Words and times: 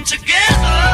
come 0.00 0.18
together 0.18 0.89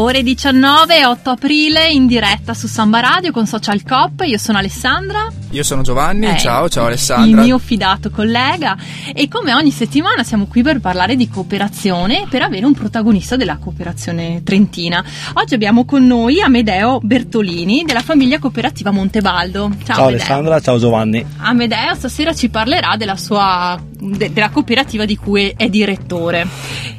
Ore 0.00 0.22
19, 0.22 1.04
8 1.06 1.30
aprile, 1.30 1.88
in 1.90 2.06
diretta 2.06 2.54
su 2.54 2.68
Samba 2.68 3.00
Radio 3.00 3.32
con 3.32 3.46
Social 3.46 3.82
Cop. 3.82 4.22
Io 4.24 4.38
sono 4.38 4.58
Alessandra. 4.58 5.26
Io 5.50 5.64
sono 5.64 5.82
Giovanni, 5.82 6.26
Eh, 6.26 6.38
ciao, 6.38 6.68
ciao 6.68 6.84
Il 6.84 6.90
Alessandra. 6.90 7.42
mio 7.42 7.58
fidato 7.58 8.08
collega. 8.08 8.76
E 9.12 9.26
come 9.26 9.54
ogni 9.54 9.72
settimana 9.72 10.22
siamo 10.22 10.46
qui 10.46 10.62
per 10.62 10.78
parlare 10.78 11.16
di 11.16 11.28
cooperazione 11.28 12.22
e 12.22 12.26
per 12.30 12.42
avere 12.42 12.64
un 12.64 12.74
protagonista 12.74 13.34
della 13.34 13.56
cooperazione 13.56 14.42
trentina. 14.44 15.02
Oggi 15.32 15.54
abbiamo 15.54 15.84
con 15.84 16.06
noi 16.06 16.40
Amedeo 16.40 17.00
Bertolini 17.02 17.82
della 17.84 18.02
famiglia 18.02 18.38
cooperativa 18.38 18.92
Montebaldo. 18.92 19.68
Ciao, 19.84 19.96
Ciao. 19.96 20.06
Alessandra, 20.06 20.60
ciao 20.60 20.78
Giovanni. 20.78 21.26
Amedeo 21.38 21.96
stasera 21.96 22.32
ci 22.32 22.48
parlerà 22.50 22.94
della 22.96 23.16
sua 23.16 23.76
de- 23.98 24.32
della 24.32 24.50
cooperativa 24.50 25.04
di 25.04 25.16
cui 25.16 25.52
è 25.56 25.68
direttore. 25.68 26.46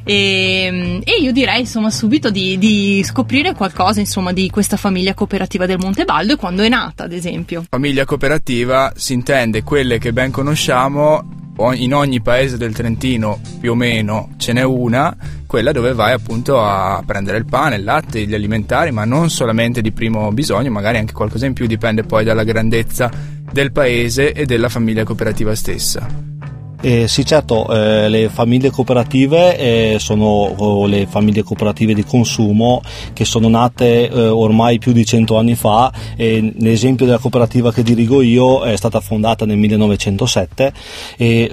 E, 0.04 1.02
e 1.04 1.22
io 1.22 1.32
direi 1.32 1.62
insomma 1.62 1.90
subito 1.92 2.30
di, 2.30 2.58
di 2.58 3.02
scoprire 3.04 3.54
qualcosa 3.54 4.00
insomma 4.00 4.32
di 4.34 4.50
questa 4.50 4.78
famiglia 4.78 5.14
cooperativa 5.14 5.66
del 5.66 5.78
Montebaldo 5.78 6.34
e 6.34 6.36
quando 6.36 6.64
è 6.64 6.70
nata, 6.70 7.04
ad 7.04 7.12
esempio. 7.12 7.66
Famiglia 7.70 8.06
cooperativa 8.06 8.92
si 8.96 9.14
intende 9.14 9.64
quelle 9.64 9.98
che 10.00 10.14
ben 10.14 10.32
conosciamo 10.32 11.38
in 11.74 11.94
ogni 11.94 12.22
paese 12.22 12.58
del 12.58 12.74
Trentino 12.74 13.40
più 13.60 13.72
o 13.72 13.76
meno 13.76 14.30
ce 14.38 14.54
n'è 14.54 14.64
una, 14.64 15.16
quella 15.46 15.72
dove 15.72 15.94
vai 15.94 16.14
appunto 16.14 16.62
a 16.62 17.04
prendere 17.06 17.38
il 17.38 17.46
pane, 17.46 17.76
il 17.76 17.84
latte, 17.84 18.26
gli 18.26 18.34
alimentari, 18.34 18.92
ma 18.92 19.04
non 19.04 19.30
solamente 19.30 19.82
di 19.82 19.92
primo 19.92 20.32
bisogno, 20.32 20.72
magari 20.72 21.00
anche 21.00 21.14
qualcosa 21.14 21.46
in 21.46 21.54
più, 21.54 21.66
dipende 21.66 22.04
poi 22.04 22.24
dalla 22.24 22.44
grandezza 22.44 23.12
del 23.52 23.72
paese 23.72 24.32
e 24.32 24.46
della 24.46 24.70
famiglia 24.70 25.04
cooperativa 25.04 25.54
stessa. 25.54 26.39
Eh, 26.82 27.10
sì, 27.10 27.26
certo, 27.26 27.68
eh, 27.74 28.08
le 28.08 28.30
famiglie 28.30 28.70
cooperative 28.70 29.58
eh, 29.58 30.00
sono 30.00 30.86
le 30.86 31.08
famiglie 31.08 31.44
cooperative 31.44 31.94
di 31.94 32.06
consumo 32.06 32.82
che 33.12 33.26
sono 33.26 33.50
nate 33.50 34.10
eh, 34.10 34.28
ormai 34.28 34.80
più 34.80 34.94
di 34.94 35.06
100 35.06 35.38
anni 35.38 35.56
fa 35.56 35.92
e 36.16 36.54
l'esempio 36.58 37.06
della 37.06 37.18
cooperativa 37.18 37.74
che 37.74 37.84
dirigo 37.84 38.22
io 38.22 38.62
è 38.64 38.78
stata 38.78 39.02
fondata 39.02 39.46
nel 39.46 39.58
1907 39.58 40.72
e 41.18 41.52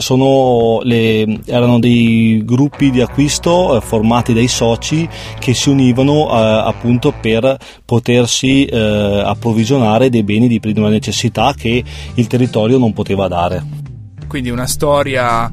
le- 0.84 1.40
erano 1.46 1.80
dei 1.80 2.44
gruppi 2.44 2.92
di 2.92 3.00
acquisto 3.00 3.76
eh, 3.76 3.80
formati 3.80 4.32
dai 4.32 4.46
soci 4.46 5.08
che 5.40 5.54
si 5.54 5.70
univano 5.70 6.30
eh, 6.30 6.68
appunto 6.68 7.12
per 7.20 7.58
potersi 7.84 8.68
approvvigionare 8.70 10.08
dei 10.08 10.22
beni 10.22 10.46
di 10.46 10.60
prima 10.60 10.88
necessità 10.88 11.52
che 11.56 11.82
il 12.14 12.26
territorio 12.28 12.78
non 12.78 12.92
poteva 12.92 13.26
dare. 13.26 13.85
Quindi 14.36 14.52
una 14.52 14.66
storia 14.66 15.50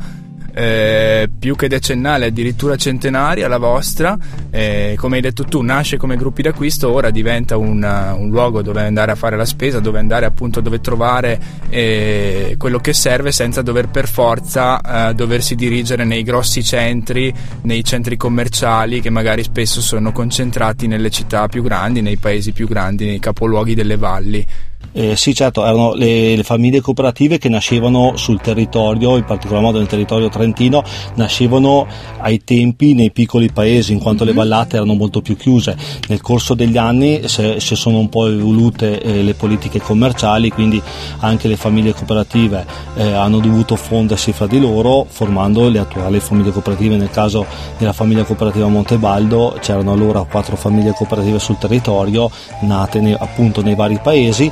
eh, 0.53 1.29
più 1.39 1.55
che 1.55 1.69
decennale, 1.69 2.25
addirittura 2.25 2.75
centenaria 2.75 3.47
la 3.47 3.57
vostra. 3.57 4.17
Eh, 4.49 4.95
come 4.97 5.15
hai 5.15 5.21
detto 5.21 5.45
tu, 5.45 5.61
nasce 5.61 5.95
come 5.95 6.17
gruppi 6.17 6.41
d'acquisto, 6.41 6.91
ora 6.91 7.09
diventa 7.09 7.55
un, 7.55 7.81
un 7.81 8.29
luogo 8.29 8.61
dove 8.61 8.81
andare 8.81 9.13
a 9.13 9.15
fare 9.15 9.37
la 9.37 9.45
spesa, 9.45 9.79
dove 9.79 9.99
andare 9.99 10.25
appunto 10.25 10.59
dove 10.59 10.81
trovare 10.81 11.39
eh, 11.69 12.55
quello 12.57 12.79
che 12.79 12.91
serve 12.91 13.31
senza 13.31 13.61
dover 13.61 13.87
per 13.87 14.09
forza 14.09 15.07
eh, 15.09 15.13
doversi 15.13 15.55
dirigere 15.55 16.03
nei 16.03 16.23
grossi 16.23 16.61
centri, 16.61 17.33
nei 17.61 17.85
centri 17.85 18.17
commerciali 18.17 18.99
che 18.99 19.09
magari 19.09 19.43
spesso 19.43 19.79
sono 19.79 20.11
concentrati 20.11 20.87
nelle 20.87 21.09
città 21.09 21.47
più 21.47 21.63
grandi, 21.63 22.01
nei 22.01 22.17
paesi 22.17 22.51
più 22.51 22.67
grandi, 22.67 23.05
nei 23.05 23.19
capoluoghi 23.19 23.75
delle 23.75 23.95
valli. 23.95 24.45
Eh, 24.95 25.15
sì, 25.15 25.33
certo, 25.33 25.65
erano 25.65 25.93
le, 25.95 26.35
le 26.35 26.43
famiglie 26.43 26.79
cooperative 26.79 27.39
che 27.39 27.49
nascevano 27.49 28.15
sul 28.15 28.39
territorio, 28.39 29.17
in 29.17 29.25
particolar 29.25 29.63
modo 29.63 29.79
nel 29.79 29.87
territorio 29.87 30.29
trentino, 30.29 30.83
nascevano 31.15 31.87
ai 32.19 32.43
tempi 32.43 32.93
nei 32.93 33.09
piccoli 33.09 33.51
paesi, 33.51 33.91
in 33.91 33.99
quanto 33.99 34.23
le 34.23 34.33
vallate 34.33 34.75
erano 34.75 34.93
molto 34.93 35.21
più 35.21 35.35
chiuse. 35.35 35.75
Nel 36.09 36.21
corso 36.21 36.53
degli 36.53 36.77
anni 36.77 37.21
si 37.25 37.75
sono 37.75 37.97
un 37.97 38.09
po' 38.09 38.27
evolute 38.27 39.01
eh, 39.01 39.23
le 39.23 39.33
politiche 39.33 39.81
commerciali, 39.81 40.51
quindi 40.51 40.79
anche 41.19 41.47
le 41.47 41.55
famiglie 41.55 41.93
cooperative 41.93 42.63
eh, 42.95 43.13
hanno 43.13 43.39
dovuto 43.39 43.75
fondersi 43.75 44.31
fra 44.31 44.45
di 44.45 44.59
loro, 44.59 45.07
formando 45.09 45.69
le 45.69 45.79
attuali 45.79 46.19
famiglie 46.19 46.51
cooperative. 46.51 46.97
Nel 46.97 47.09
caso 47.09 47.47
della 47.79 47.93
famiglia 47.93 48.23
cooperativa 48.25 48.67
Montebaldo 48.67 49.57
c'erano 49.59 49.91
allora 49.91 50.21
quattro 50.23 50.55
famiglie 50.55 50.91
cooperative 50.91 51.39
sul 51.39 51.57
territorio, 51.57 52.29
nate 52.61 53.01
ne- 53.01 53.17
appunto 53.17 53.63
nei 53.63 53.73
vari 53.73 53.99
paesi 54.01 54.51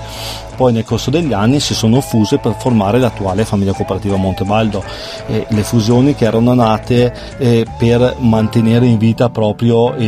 poi 0.56 0.74
nel 0.74 0.84
corso 0.84 1.10
degli 1.10 1.34
anni 1.34 1.60
si 1.60 1.74
sono 1.74 2.02
fuse 2.02 2.38
per 2.38 2.56
formare 2.58 3.00
l'attuale 3.00 3.46
famiglia 3.46 3.74
cooperativa 3.74 4.16
Montebaldo. 4.16 4.84
Eh, 5.28 5.46
le 5.50 5.64
fusioni 5.64 6.14
che 6.16 6.26
erano 6.26 6.54
nate 6.54 7.14
eh, 7.38 7.66
per 7.78 8.16
mantenere 8.20 8.86
in 8.86 8.98
vita 8.98 9.30
proprio 9.30 9.96
eh, 9.96 10.06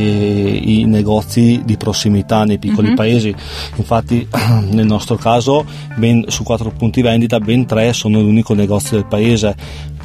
i 0.64 0.86
negozi 0.86 1.62
di 1.66 1.78
prossimità 1.78 2.44
nei 2.44 2.60
piccoli 2.60 2.90
Mhm. 2.90 2.96
paesi. 2.96 3.36
Infatti 3.76 4.28
nel 4.70 4.86
nostro 4.86 5.16
caso 5.16 5.66
ben, 5.96 6.26
su 6.28 6.44
quattro 6.44 6.72
punti 6.72 7.02
vendita 7.02 7.40
ben 7.40 7.66
tre 7.66 7.94
sono 7.94 8.20
l'unico 8.20 8.54
negozio 8.54 8.98
del 8.98 9.06
paese. 9.08 9.56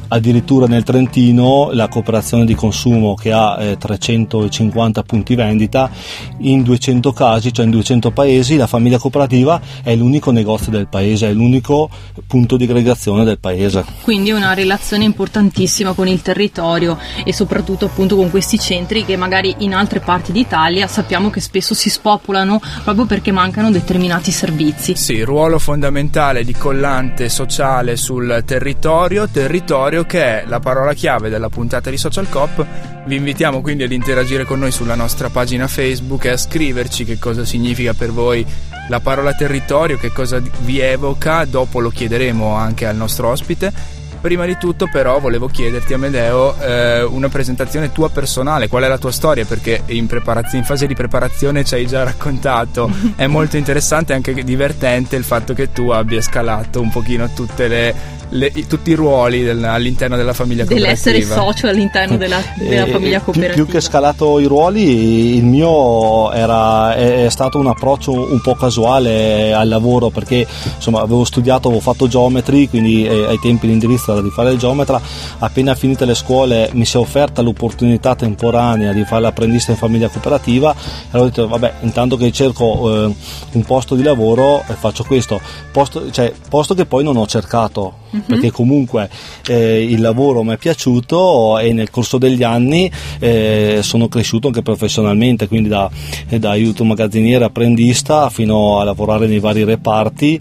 Addirittura 0.08 0.66
nel 0.66 0.84
Trentino 0.84 1.70
la 1.72 1.88
cooperazione 1.88 2.44
di 2.44 2.54
consumo 2.54 3.14
che 3.14 3.32
ha 3.32 3.56
eh, 3.60 3.76
350 3.76 5.02
punti 5.02 5.34
vendita, 5.34 5.91
in 6.38 6.62
200 6.62 7.12
casi, 7.12 7.52
cioè 7.52 7.66
in 7.66 7.70
200 7.70 8.10
paesi, 8.10 8.56
la 8.56 8.66
famiglia 8.66 8.98
cooperativa 8.98 9.60
è 9.82 9.94
l'unico 9.94 10.30
negozio 10.30 10.70
del 10.72 10.88
paese, 10.88 11.28
è 11.28 11.32
l'unico 11.32 11.91
punto 12.26 12.56
di 12.56 12.64
aggregazione 12.64 13.24
del 13.24 13.38
paese. 13.38 13.84
Quindi 14.02 14.30
una 14.30 14.54
relazione 14.54 15.04
importantissima 15.04 15.92
con 15.92 16.08
il 16.08 16.22
territorio 16.22 16.98
e 17.24 17.32
soprattutto 17.32 17.86
appunto 17.86 18.16
con 18.16 18.30
questi 18.30 18.58
centri 18.58 19.04
che 19.04 19.16
magari 19.16 19.54
in 19.58 19.74
altre 19.74 20.00
parti 20.00 20.32
d'Italia 20.32 20.86
sappiamo 20.86 21.30
che 21.30 21.41
spesso 21.41 21.74
si 21.74 21.91
spopolano 21.91 22.60
proprio 22.82 23.06
perché 23.06 23.30
mancano 23.32 23.70
determinati 23.70 24.30
servizi. 24.30 24.97
Sì, 24.97 25.22
ruolo 25.22 25.58
fondamentale 25.58 26.44
di 26.44 26.54
collante 26.54 27.28
sociale 27.28 27.97
sul 27.97 28.42
territorio, 28.47 29.28
territorio 29.28 29.97
che 30.04 30.42
è 30.42 30.44
la 30.47 30.60
parola 30.60 30.92
chiave 30.94 31.28
della 31.28 31.48
puntata 31.48 31.91
di 31.91 31.97
Social 31.97 32.28
Cop. 32.28 32.64
Vi 33.04 33.16
invitiamo 33.16 33.60
quindi 33.60 33.84
ad 33.84 33.92
interagire 33.92 34.44
con 34.44 34.59
noi 34.59 34.70
sulla 34.70 34.94
nostra 34.94 35.28
pagina 35.28 35.66
Facebook 35.66 36.25
e 36.25 36.31
a 36.31 36.36
scriverci 36.36 37.04
che 37.04 37.19
cosa 37.19 37.44
significa 37.44 37.94
per 37.94 38.12
voi 38.12 38.44
la 38.88 39.00
parola 39.00 39.32
territorio, 39.34 39.98
che 39.98 40.10
cosa 40.10 40.41
vi 40.60 40.81
evoca, 40.81 41.44
dopo 41.44 41.81
lo 41.81 41.91
chiederemo 41.91 42.54
anche 42.54 42.86
al 42.86 42.97
nostro 42.97 43.28
ospite. 43.28 43.97
Prima 44.20 44.47
di 44.47 44.56
tutto 44.59 44.88
però 44.91 45.20
volevo 45.20 45.47
chiederti 45.47 45.94
Amedeo 45.94 46.60
eh, 46.60 47.03
una 47.03 47.28
presentazione 47.28 47.92
tua 47.92 48.10
personale, 48.10 48.66
qual 48.66 48.82
è 48.82 48.88
la 48.88 48.98
tua 48.98 49.12
storia 49.12 49.44
perché 49.44 49.82
in, 49.86 50.09
preparaz- 50.09 50.54
in 50.54 50.65
fase 50.65 50.88
di 50.88 50.94
preparazione 50.94 51.62
ci 51.62 51.75
hai 51.75 51.86
già 51.86 52.03
raccontato, 52.03 52.91
è 53.15 53.28
molto 53.28 53.56
interessante 53.56 54.12
e 54.12 54.16
anche 54.16 54.34
divertente 54.42 55.15
il 55.15 55.22
fatto 55.22 55.54
che 55.54 55.70
tu 55.70 55.91
abbia 55.91 56.20
scalato 56.20 56.80
un 56.80 56.91
pochino 56.91 57.30
tutte 57.32 57.69
le, 57.69 57.94
le- 58.31 58.50
i- 58.55 58.66
tutti 58.66 58.91
i 58.91 58.94
ruoli 58.94 59.43
del- 59.43 59.62
all'interno 59.65 60.16
della 60.16 60.33
famiglia 60.33 60.65
Dell'essere 60.65 61.21
cooperativa. 61.21 61.53
socio 61.53 61.66
all'interno 61.69 62.16
della, 62.16 62.41
della 62.56 62.87
Eh, 62.87 62.91
famiglia 62.91 63.16
più- 63.21 63.33
cooperativa. 63.33 63.65
Più, 63.65 63.66
che 63.72 63.81
scalato 63.81 64.39
i 64.39 64.44
ruoli, 64.47 65.37
il 65.37 65.44
mio 65.44 66.31
era, 66.33 66.94
è, 66.94 67.25
è 67.27 67.28
stato 67.31 67.59
un 67.59 67.66
approccio 67.66 68.12
un 68.12 68.41
po' 68.41 68.55
casuale 68.55 69.53
al 69.53 69.69
lavoro 69.69 70.11
perché 70.11 70.47
insomma 70.77 71.00
avevo 71.00 71.25
studiato, 71.25 71.69
avevo 71.69 71.83
fatto 71.83 72.06
geometri, 72.09 72.69
quindi 72.69 73.06
eh, 73.06 73.27
ai 73.27 73.39
tempi 73.41 73.66
l'indirizzo 73.66 74.12
era 74.12 74.21
di 74.22 74.31
fare 74.31 74.50
il 74.53 74.59
geometra. 74.59 75.00
Appena 75.39 75.75
finite 75.75 76.05
le 76.05 76.15
scuole 76.15 76.71
mi 76.72 76.84
si 76.84 76.97
è 76.97 77.00
offerta 77.00 77.43
l'opportunità 77.43 78.15
temporanea 78.15 78.93
di 78.93 79.05
fare 79.05 79.22
l'apprendista 79.22 79.71
in 79.72 79.77
famiglia 79.77 80.09
cooperativa 80.09 80.72
e 80.72 80.77
allora 81.10 81.25
ho 81.25 81.31
detto 81.31 81.48
vabbè 81.48 81.72
intanto 81.83 82.16
che 82.16 82.31
cerco 82.33 83.04
eh, 83.07 83.15
un 83.53 83.63
posto 83.65 83.95
di 83.95 84.03
lavoro 84.03 84.63
eh, 84.66 84.74
faccio 84.74 85.04
questo, 85.04 85.41
posto, 85.72 86.10
cioè, 86.10 86.33
posto 86.48 86.74
che 86.74 86.84
poi 86.86 87.04
non 87.04 87.16
ho 87.16 87.27
cercato 87.27 87.95
perché 88.26 88.50
comunque 88.50 89.09
eh, 89.47 89.82
il 89.82 90.00
lavoro 90.00 90.42
mi 90.42 90.53
è 90.53 90.56
piaciuto 90.56 91.59
e 91.59 91.72
nel 91.72 91.91
corso 91.91 92.18
degli 92.18 92.42
anni 92.42 92.91
eh, 93.18 93.80
sono 93.82 94.09
cresciuto 94.09 94.48
anche 94.48 94.62
professionalmente, 94.62 95.48
quindi 95.48 95.68
da, 95.68 95.91
eh, 96.28 96.38
da 96.38 96.50
aiuto 96.50 96.84
magazziniere 96.84 97.44
apprendista 97.44 98.30
fino 98.30 98.80
a 98.80 98.84
lavorare 98.84 99.26
nei 99.26 99.41
vari 99.41 99.65
reparti 99.65 100.41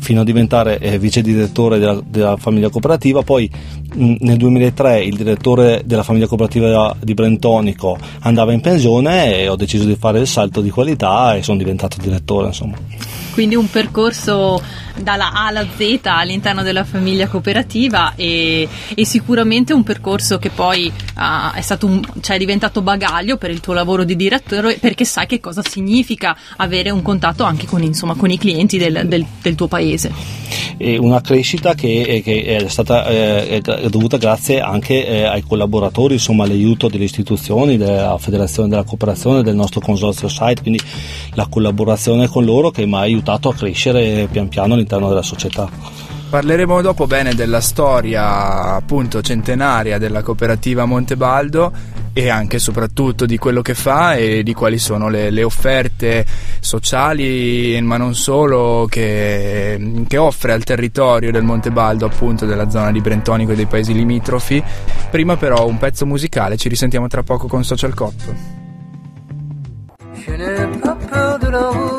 fino 0.00 0.20
a 0.20 0.24
diventare 0.24 0.78
eh, 0.78 0.98
vice 0.98 1.22
direttore 1.22 1.78
della, 1.78 2.00
della 2.06 2.36
famiglia 2.36 2.70
cooperativa, 2.70 3.22
poi 3.22 3.50
mh, 3.94 4.16
nel 4.20 4.36
2003 4.36 5.02
il 5.02 5.16
direttore 5.16 5.82
della 5.84 6.02
famiglia 6.02 6.26
cooperativa 6.26 6.94
di 7.00 7.14
Brentonico 7.14 7.98
andava 8.20 8.52
in 8.52 8.60
pensione 8.60 9.36
e 9.36 9.48
ho 9.48 9.56
deciso 9.56 9.84
di 9.84 9.96
fare 9.96 10.20
il 10.20 10.26
salto 10.26 10.60
di 10.60 10.70
qualità 10.70 11.34
e 11.34 11.42
sono 11.42 11.58
diventato 11.58 11.96
direttore 12.00 12.46
insomma. 12.48 12.76
Quindi 13.38 13.54
un 13.54 13.70
percorso 13.70 14.60
dalla 15.00 15.30
A 15.30 15.46
alla 15.46 15.64
Z 15.76 16.00
all'interno 16.02 16.64
della 16.64 16.82
famiglia 16.82 17.28
cooperativa 17.28 18.14
e, 18.16 18.66
e 18.92 19.06
sicuramente 19.06 19.72
un 19.72 19.84
percorso 19.84 20.40
che 20.40 20.50
poi 20.50 20.92
uh, 21.14 21.54
è, 21.54 21.78
un, 21.82 22.02
cioè 22.20 22.34
è 22.34 22.38
diventato 22.40 22.82
bagaglio 22.82 23.36
per 23.36 23.50
il 23.50 23.60
tuo 23.60 23.74
lavoro 23.74 24.02
di 24.02 24.16
direttore 24.16 24.78
perché 24.80 25.04
sai 25.04 25.26
che 25.26 25.38
cosa 25.38 25.62
significa 25.62 26.36
avere 26.56 26.90
un 26.90 27.00
contatto 27.00 27.44
anche 27.44 27.66
con, 27.66 27.80
insomma, 27.84 28.16
con 28.16 28.28
i 28.28 28.38
clienti 28.38 28.76
del, 28.76 29.06
del, 29.06 29.24
del, 29.40 29.54
tuo 29.54 29.68
paese. 29.68 30.12
Una 30.80 31.20
crescita 31.20 31.74
che, 31.74 32.20
che 32.24 32.44
è 32.44 32.68
stata 32.68 33.06
eh, 33.06 33.60
è 33.60 33.88
dovuta 33.88 34.16
grazie 34.16 34.60
anche 34.60 35.06
eh, 35.06 35.24
ai 35.24 35.42
collaboratori, 35.42 36.14
insomma 36.14 36.44
all'aiuto 36.44 36.88
delle 36.88 37.04
istituzioni, 37.04 37.76
della 37.76 38.16
Federazione 38.18 38.68
della 38.68 38.84
Cooperazione, 38.84 39.42
del 39.42 39.56
nostro 39.56 39.80
consorzio 39.80 40.28
site, 40.28 40.62
quindi 40.62 40.80
la 41.34 41.46
collaborazione 41.48 42.28
con 42.28 42.44
loro 42.44 42.70
che 42.70 42.86
mi 42.86 42.94
ha 42.94 43.00
aiutato 43.00 43.48
a 43.48 43.54
crescere 43.54 44.28
pian 44.30 44.48
piano 44.48 44.74
all'interno 44.74 45.08
della 45.08 45.22
società. 45.22 45.97
Parleremo 46.28 46.82
dopo 46.82 47.06
bene 47.06 47.34
della 47.34 47.62
storia 47.62 48.74
appunto 48.74 49.22
centenaria 49.22 49.96
della 49.96 50.22
cooperativa 50.22 50.84
Montebaldo 50.84 51.72
e 52.12 52.28
anche 52.28 52.56
e 52.56 52.58
soprattutto 52.58 53.24
di 53.24 53.38
quello 53.38 53.62
che 53.62 53.72
fa 53.72 54.14
e 54.14 54.42
di 54.42 54.52
quali 54.52 54.78
sono 54.78 55.08
le, 55.08 55.30
le 55.30 55.42
offerte 55.42 56.26
sociali 56.60 57.80
ma 57.80 57.96
non 57.96 58.14
solo 58.14 58.86
che, 58.90 60.02
che, 60.06 60.16
offre 60.18 60.52
al 60.52 60.64
territorio 60.64 61.32
del 61.32 61.44
Montebaldo 61.44 62.04
appunto 62.04 62.44
della 62.44 62.68
zona 62.68 62.92
di 62.92 63.00
Brentonico 63.00 63.52
e 63.52 63.56
dei 63.56 63.66
paesi 63.66 63.94
limitrofi. 63.94 64.62
Prima 65.10 65.36
però 65.36 65.66
un 65.66 65.78
pezzo 65.78 66.04
musicale, 66.04 66.58
ci 66.58 66.68
risentiamo 66.68 67.06
tra 67.06 67.22
poco 67.22 67.46
con 67.46 67.64
Social 67.64 67.94
Cop. 67.94 68.34
Je 70.26 71.97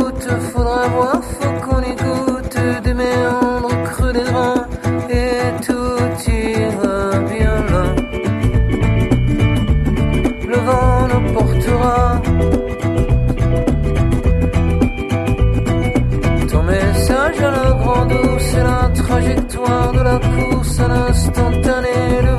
la 20.10 20.20
course 20.20 20.80
à 20.80 20.88
l'instantané, 20.88 22.22
le 22.26 22.36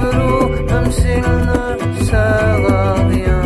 même 0.71 0.91
s'il 0.91 1.21
ne 1.21 2.05
sert 2.05 3.09
rien. 3.09 3.41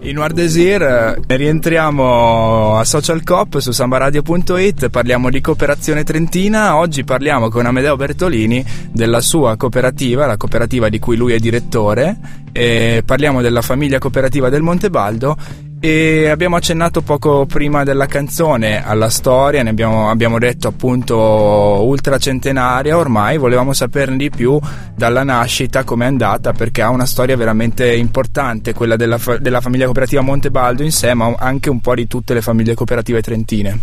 In 0.00 0.14
Noir 0.14 0.32
Desir 0.32 0.82
eh, 0.82 1.20
rientriamo 1.26 2.78
a 2.78 2.84
Social 2.84 3.22
Cop 3.22 3.58
su 3.58 3.72
sambaradio.it, 3.72 4.88
parliamo 4.88 5.28
di 5.28 5.40
cooperazione 5.42 6.02
trentina, 6.02 6.76
oggi 6.76 7.04
parliamo 7.04 7.50
con 7.50 7.66
Amedeo 7.66 7.94
Bertolini 7.94 8.64
della 8.90 9.20
sua 9.20 9.56
cooperativa, 9.56 10.24
la 10.24 10.38
cooperativa 10.38 10.88
di 10.88 10.98
cui 10.98 11.16
lui 11.16 11.34
è 11.34 11.38
direttore, 11.38 12.16
e 12.52 13.02
parliamo 13.04 13.42
della 13.42 13.60
famiglia 13.60 13.98
cooperativa 13.98 14.48
del 14.48 14.62
Montebaldo 14.62 15.36
e 15.80 16.28
abbiamo 16.28 16.56
accennato 16.56 17.02
poco 17.02 17.46
prima 17.46 17.84
della 17.84 18.06
canzone 18.06 18.84
alla 18.84 19.08
storia, 19.08 19.62
ne 19.62 19.70
abbiamo, 19.70 20.10
abbiamo, 20.10 20.38
detto 20.38 20.66
appunto 20.66 21.16
ultracentenaria 21.16 22.96
ormai, 22.96 23.38
volevamo 23.38 23.72
saperne 23.72 24.16
di 24.16 24.28
più 24.28 24.58
dalla 24.94 25.22
nascita, 25.22 25.84
come 25.84 26.04
è 26.04 26.08
andata, 26.08 26.52
perché 26.52 26.82
ha 26.82 26.90
una 26.90 27.06
storia 27.06 27.36
veramente 27.36 27.94
importante, 27.94 28.74
quella 28.74 28.96
della, 28.96 29.20
della 29.38 29.60
famiglia 29.60 29.84
cooperativa 29.84 30.20
Montebaldo 30.20 30.82
in 30.82 30.92
sé, 30.92 31.14
ma 31.14 31.32
anche 31.38 31.70
un 31.70 31.80
po' 31.80 31.94
di 31.94 32.08
tutte 32.08 32.34
le 32.34 32.42
famiglie 32.42 32.74
cooperative 32.74 33.22
trentine. 33.22 33.80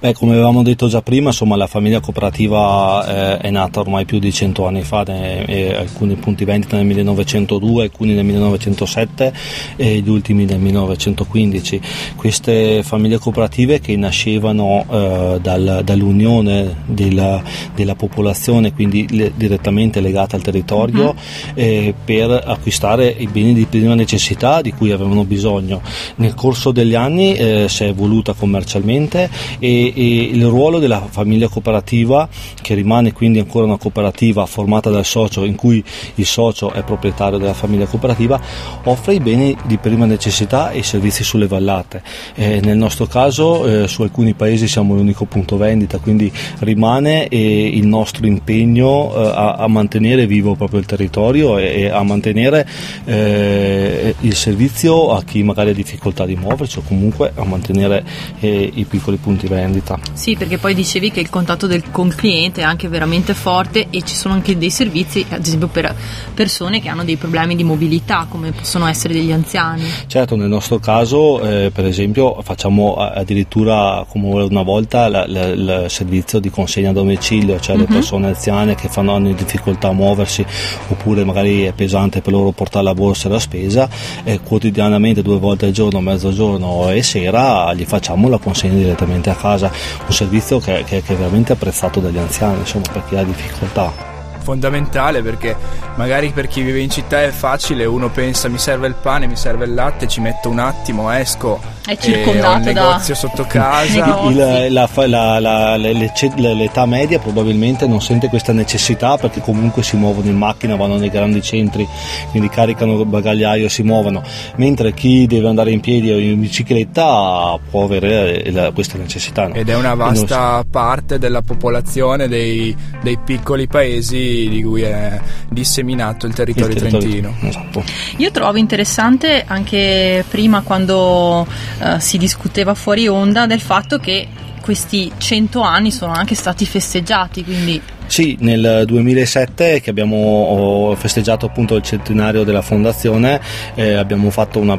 Beh, 0.00 0.14
come 0.14 0.32
avevamo 0.32 0.62
detto 0.62 0.88
già 0.88 1.00
prima, 1.00 1.28
insomma, 1.28 1.54
la 1.54 1.66
famiglia 1.66 2.00
cooperativa 2.00 3.06
eh, 3.06 3.38
è 3.38 3.50
nata 3.50 3.80
ormai 3.80 4.04
più 4.04 4.18
di 4.18 4.32
cento 4.32 4.66
anni 4.66 4.82
fa, 4.82 5.02
ne, 5.06 5.44
eh, 5.44 5.74
alcuni 5.74 6.16
punti 6.16 6.44
vendita 6.44 6.76
nel 6.76 6.86
1902, 6.86 7.84
alcuni 7.84 8.14
nel 8.14 8.24
1907 8.24 9.32
e 9.76 10.00
gli 10.00 10.08
ultimi 10.08 10.44
nel 10.44 10.58
1915. 10.58 11.80
Queste 12.16 12.82
famiglie 12.82 13.18
cooperative 13.18 13.80
che 13.80 13.96
nascevano 13.96 14.84
eh, 14.90 15.38
dal, 15.40 15.82
dall'unione 15.84 16.82
della, 16.86 17.42
della, 17.74 17.94
popolazione, 17.94 18.72
quindi 18.72 19.06
le, 19.10 19.32
direttamente 19.36 20.00
legata 20.00 20.34
al 20.34 20.42
territorio, 20.42 21.14
uh-huh. 21.54 21.94
per 22.04 22.42
acquistare 22.44 23.06
i 23.06 23.28
beni 23.28 23.54
di 23.54 23.66
prima 23.66 23.94
necessità 23.94 24.62
di 24.62 24.72
cui 24.72 24.90
avevano 24.90 25.24
bisogno. 25.24 25.80
Nel 26.16 26.34
corso 26.34 26.72
degli 26.72 26.94
anni 26.94 27.34
eh, 27.34 27.66
si 27.68 27.84
è 27.84 27.88
evoluta 27.88 28.32
commercialmente 28.32 29.30
e, 29.58 29.92
e, 29.94 30.22
il 30.32 30.44
ruolo 30.46 30.78
della 30.78 31.06
famiglia 31.08 31.48
cooperativa, 31.48 32.28
che 32.60 32.74
rimane 32.74 33.12
quindi 33.12 33.38
ancora 33.38 33.66
una 33.66 33.76
cooperativa 33.76 34.46
formata 34.46 34.90
dal 34.90 35.04
socio 35.04 35.44
in 35.44 35.54
cui 35.54 35.82
il 36.16 36.26
socio 36.26 36.72
è 36.72 36.82
proprietario 36.82 37.38
della 37.38 37.54
famiglia 37.54 37.86
cooperativa, 37.86 38.40
offre 38.84 39.14
i 39.14 39.20
beni 39.20 39.56
di 39.64 39.76
prima 39.78 40.06
necessità 40.06 40.70
e 40.70 40.78
i 40.78 40.82
servizi 40.82 41.24
sulle 41.24 41.46
vallate. 41.46 42.02
Eh, 42.34 42.60
nel 42.60 42.76
nostro 42.76 43.06
caso 43.06 43.66
eh, 43.66 43.88
su 43.88 44.02
alcuni 44.02 44.34
paesi 44.34 44.68
siamo 44.68 44.94
l'unico 44.94 45.24
punto 45.24 45.56
vendita, 45.56 45.98
quindi 45.98 46.30
rimane 46.60 47.28
eh, 47.28 47.66
il 47.68 47.86
nostro 47.86 48.26
impegno 48.26 49.14
eh, 49.14 49.26
a, 49.26 49.52
a, 49.54 49.68
mantenere 49.68 50.26
vivo 50.26 50.54
proprio 50.54 50.80
il 50.80 50.86
territorio 50.86 51.58
e, 51.58 51.82
e 51.82 51.88
a 51.88 52.02
mantenere 52.02 52.66
eh, 53.04 54.14
il 54.20 54.34
servizio 54.34 55.12
a 55.12 55.22
chi 55.22 55.42
magari 55.42 55.70
ha 55.70 55.74
difficoltà 55.74 56.26
di 56.26 56.36
muoversi 56.36 56.78
o 56.78 56.82
comunque 56.82 57.32
a 57.34 57.44
mantenere 57.44 58.04
eh, 58.40 58.70
i 58.74 58.84
piccoli 58.84 59.16
punti 59.16 59.41
vendita. 59.46 59.98
Sì, 60.12 60.36
perché 60.36 60.58
poi 60.58 60.74
dicevi 60.74 61.10
che 61.10 61.20
il 61.20 61.30
contatto 61.30 61.66
del, 61.66 61.90
con 61.90 62.06
il 62.06 62.14
cliente 62.14 62.60
è 62.60 62.64
anche 62.64 62.88
veramente 62.88 63.34
forte 63.34 63.86
e 63.90 64.02
ci 64.02 64.14
sono 64.14 64.34
anche 64.34 64.56
dei 64.56 64.70
servizi, 64.70 65.24
ad 65.28 65.44
esempio 65.44 65.68
per 65.68 65.94
persone 66.34 66.80
che 66.80 66.88
hanno 66.88 67.04
dei 67.04 67.16
problemi 67.16 67.56
di 67.56 67.64
mobilità, 67.64 68.26
come 68.28 68.52
possono 68.52 68.86
essere 68.86 69.14
degli 69.14 69.32
anziani. 69.32 69.84
Certo, 70.06 70.36
nel 70.36 70.48
nostro 70.48 70.78
caso, 70.78 71.40
eh, 71.42 71.70
per 71.72 71.86
esempio, 71.86 72.40
facciamo 72.42 72.94
addirittura 72.94 74.04
come 74.08 74.42
una 74.42 74.62
volta 74.62 75.06
il 75.06 75.86
servizio 75.88 76.38
di 76.38 76.50
consegna 76.50 76.90
a 76.90 76.92
domicilio, 76.92 77.58
cioè 77.60 77.74
uh-huh. 77.74 77.82
le 77.82 77.88
mhm. 77.88 77.94
persone 77.94 78.26
anziane 78.28 78.74
che 78.74 78.88
fanno, 78.88 79.14
hanno 79.14 79.32
difficoltà 79.32 79.88
a 79.88 79.92
muoversi 79.92 80.44
oppure 80.88 81.24
magari 81.24 81.62
è 81.62 81.72
pesante 81.72 82.20
per 82.20 82.32
loro 82.32 82.50
portare 82.50 82.84
la 82.84 82.94
borsa 82.94 83.28
e 83.28 83.32
la 83.32 83.38
spesa, 83.38 83.88
eh, 84.24 84.40
quotidianamente 84.40 85.22
due 85.22 85.38
volte 85.38 85.66
al 85.66 85.72
giorno, 85.72 86.00
mezzogiorno 86.00 86.90
e 86.90 87.02
sera 87.02 87.72
gli 87.74 87.84
facciamo 87.84 88.28
la 88.28 88.38
consegna 88.38 88.74
direttamente 88.74 89.30
a 89.32 89.36
casa, 89.36 89.70
un 90.06 90.12
servizio 90.12 90.58
che, 90.58 90.84
che, 90.86 91.02
che 91.02 91.12
è 91.14 91.16
veramente 91.16 91.52
apprezzato 91.52 92.00
dagli 92.00 92.18
anziani, 92.18 92.58
insomma, 92.58 92.86
per 92.92 93.04
chi 93.08 93.16
ha 93.16 93.22
difficoltà. 93.22 94.10
Fondamentale 94.42 95.22
perché 95.22 95.56
magari 95.94 96.30
per 96.30 96.48
chi 96.48 96.62
vive 96.62 96.80
in 96.80 96.90
città 96.90 97.22
è 97.22 97.30
facile, 97.30 97.84
uno 97.84 98.10
pensa 98.10 98.48
mi 98.48 98.58
serve 98.58 98.88
il 98.88 98.94
pane, 98.94 99.28
mi 99.28 99.36
serve 99.36 99.66
il 99.66 99.74
latte, 99.74 100.08
ci 100.08 100.20
metto 100.20 100.48
un 100.48 100.58
attimo, 100.58 101.10
esco 101.12 101.60
è 101.84 101.96
circondato 101.96 102.58
un 102.58 102.62
negozio 102.62 103.14
da 103.14 103.20
sotto 103.20 103.44
casa. 103.44 104.20
Il, 104.32 104.72
la, 104.72 104.88
la, 105.06 105.38
la, 105.40 105.76
l'età 105.76 106.86
media 106.86 107.18
probabilmente 107.18 107.86
non 107.86 108.00
sente 108.00 108.28
questa 108.28 108.52
necessità 108.52 109.16
perché 109.16 109.40
comunque 109.40 109.82
si 109.82 109.96
muovono 109.96 110.28
in 110.28 110.36
macchina, 110.36 110.76
vanno 110.76 110.96
nei 110.96 111.10
grandi 111.10 111.42
centri, 111.42 111.86
quindi 112.30 112.48
caricano 112.48 112.98
il 112.98 113.06
bagagliaio 113.06 113.66
e 113.66 113.68
si 113.68 113.82
muovono, 113.82 114.22
mentre 114.56 114.92
chi 114.92 115.26
deve 115.26 115.48
andare 115.48 115.70
in 115.70 115.80
piedi 115.80 116.10
o 116.10 116.18
in 116.18 116.40
bicicletta 116.40 117.58
può 117.68 117.84
avere 117.84 118.50
la, 118.52 118.70
questa 118.70 118.98
necessità. 118.98 119.48
No? 119.48 119.54
Ed 119.54 119.68
è 119.68 119.74
una 119.74 119.94
vasta 119.94 120.64
parte 120.70 121.18
della 121.18 121.42
popolazione 121.42 122.28
dei, 122.28 122.74
dei 123.02 123.18
piccoli 123.22 123.66
paesi 123.66 124.48
di 124.48 124.62
cui 124.62 124.82
è 124.82 125.20
disseminato 125.48 126.26
il 126.26 126.34
territorio, 126.34 126.74
il 126.74 126.78
territorio 126.78 127.08
trentino. 127.08 127.34
Esatto. 127.40 127.84
Io 128.18 128.30
trovo 128.30 128.58
interessante 128.58 129.44
anche 129.46 130.24
prima 130.28 130.62
quando 130.62 131.46
uh, 131.82 131.98
si 131.98 132.18
discuteva 132.18 132.74
fuori 132.74 133.08
onda 133.08 133.46
del 133.46 133.60
fatto 133.60 133.98
che 133.98 134.28
questi 134.60 135.10
100 135.16 135.60
anni 135.60 135.90
sono 135.90 136.12
anche 136.12 136.34
stati 136.34 136.64
festeggiati, 136.64 137.42
quindi 137.42 137.82
sì, 138.06 138.36
nel 138.40 138.84
2007 138.86 139.80
che 139.80 139.88
abbiamo 139.88 140.94
festeggiato 140.98 141.46
appunto 141.46 141.76
il 141.76 141.82
centenario 141.82 142.44
della 142.44 142.60
fondazione 142.60 143.40
eh, 143.74 143.94
abbiamo 143.94 144.28
fatto 144.28 144.58
una 144.58 144.78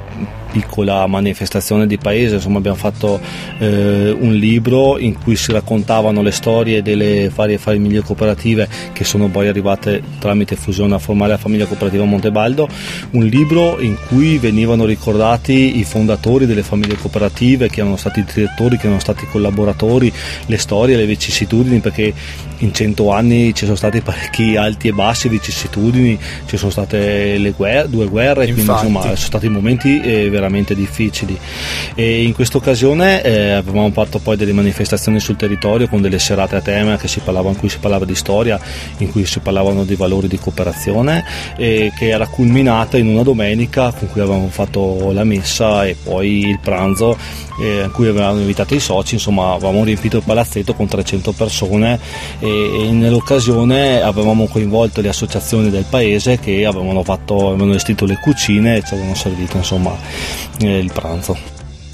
piccola 0.54 1.08
manifestazione 1.08 1.88
di 1.88 1.98
paese, 1.98 2.36
insomma 2.36 2.60
abbiamo 2.60 2.78
fatto 2.78 3.20
eh, 3.58 4.16
un 4.16 4.36
libro 4.36 5.00
in 5.00 5.20
cui 5.20 5.36
si 5.36 5.52
raccontavano 5.52 6.22
le 6.22 6.30
storie 6.30 6.84
delle 6.84 7.32
varie 7.34 7.58
famiglie 7.58 8.02
cooperative 8.02 8.70
che 8.94 9.04
sono 9.04 9.30
poi 9.30 9.48
arrivate 9.48 10.04
tramite 10.20 10.56
fusione 10.56 10.94
a 10.94 11.00
formare 11.00 11.32
la 11.32 11.38
famiglia 11.40 11.66
cooperativa 11.66 12.04
Montebaldo, 12.04 12.70
un 13.12 13.26
libro 13.26 13.82
in 13.82 13.98
cui 14.08 14.38
venivano 14.38 14.86
ricordati 14.86 15.80
i 15.80 15.84
fondatori 15.84 16.46
delle 16.46 16.62
famiglie 16.62 16.98
cooperative, 16.98 17.68
che 17.68 17.80
erano 17.80 17.98
stati 17.98 18.24
direttori, 18.24 18.78
che 18.78 18.86
erano 18.86 19.02
stati 19.02 19.26
collaboratori, 19.26 20.14
le 20.46 20.58
storie, 20.58 20.96
le 20.96 21.08
vicissitudini, 21.08 21.80
perché 21.80 22.14
in 22.60 22.74
cento 22.74 23.12
anni 23.12 23.56
ci 23.56 23.66
sono 23.66 23.76
stati 23.76 24.02
parecchi 24.02 24.56
alti 24.56 24.90
e 24.90 24.92
bassi, 24.92 25.30
vicissitudini, 25.30 26.18
ci 26.46 26.58
sono 26.58 26.70
state 26.70 27.40
le 27.40 27.52
guerre, 27.52 27.90
due 27.90 28.06
guerre, 28.06 28.46
Infatti. 28.46 28.54
quindi 28.54 28.72
insomma 28.72 29.02
sono 29.02 29.16
stati 29.16 29.50
momenti 29.50 30.00
eh, 30.00 30.30
veramente 30.30 30.42
difficili. 30.76 31.38
E 31.96 32.24
in 32.24 32.34
questa 32.34 32.58
occasione 32.58 33.22
eh, 33.24 33.52
avevamo 33.52 33.92
fatto 33.92 34.20
poi 34.20 34.36
delle 34.36 34.54
manifestazioni 34.54 35.20
sul 35.20 35.36
territorio 35.36 35.88
con 35.88 36.02
delle 36.02 36.20
serate 36.20 36.56
a 36.56 36.62
tema 36.62 36.98
parlava, 37.20 37.50
in 37.50 37.58
cui 37.58 37.70
si 37.70 37.78
parlava 37.80 38.06
di 38.06 38.16
storia, 38.16 38.60
in 38.98 39.12
cui 39.12 39.26
si 39.26 39.40
parlavano 39.40 39.84
di 39.84 39.96
valori 39.96 40.28
di 40.28 40.38
cooperazione, 40.38 41.24
e 41.58 41.92
che 41.98 42.10
era 42.10 42.28
culminata 42.28 42.98
in 42.98 43.08
una 43.08 43.24
domenica 43.24 43.92
con 43.92 44.10
cui 44.10 44.22
avevamo 44.22 44.50
fatto 44.50 45.12
la 45.12 45.24
messa 45.24 45.86
e 45.86 45.96
poi 46.02 46.48
il 46.48 46.60
pranzo 46.60 47.18
eh, 47.60 47.84
in 47.84 47.92
cui 47.92 48.08
avevamo 48.08 48.40
invitato 48.40 48.74
i 48.74 48.80
soci, 48.80 49.16
insomma 49.16 49.54
avevamo 49.54 49.84
riempito 49.84 50.18
il 50.18 50.24
palazzetto 50.24 50.74
con 50.74 50.88
300 50.88 51.32
persone 51.34 52.00
e, 52.40 52.88
e 52.88 52.92
nell'occasione 52.92 54.02
avevamo 54.02 54.48
coinvolto 54.48 55.02
le 55.02 55.10
associazioni 55.10 55.70
del 55.70 55.86
paese 55.90 56.40
che 56.40 56.66
avevano, 56.66 57.04
fatto, 57.04 57.50
avevano 57.50 57.74
le 57.74 58.18
cucine 58.22 58.78
e 58.78 58.84
ci 58.84 58.94
avevano 58.94 59.16
servito 59.16 59.58
insomma 59.58 59.96
il 60.60 60.92
pranzo. 60.92 61.38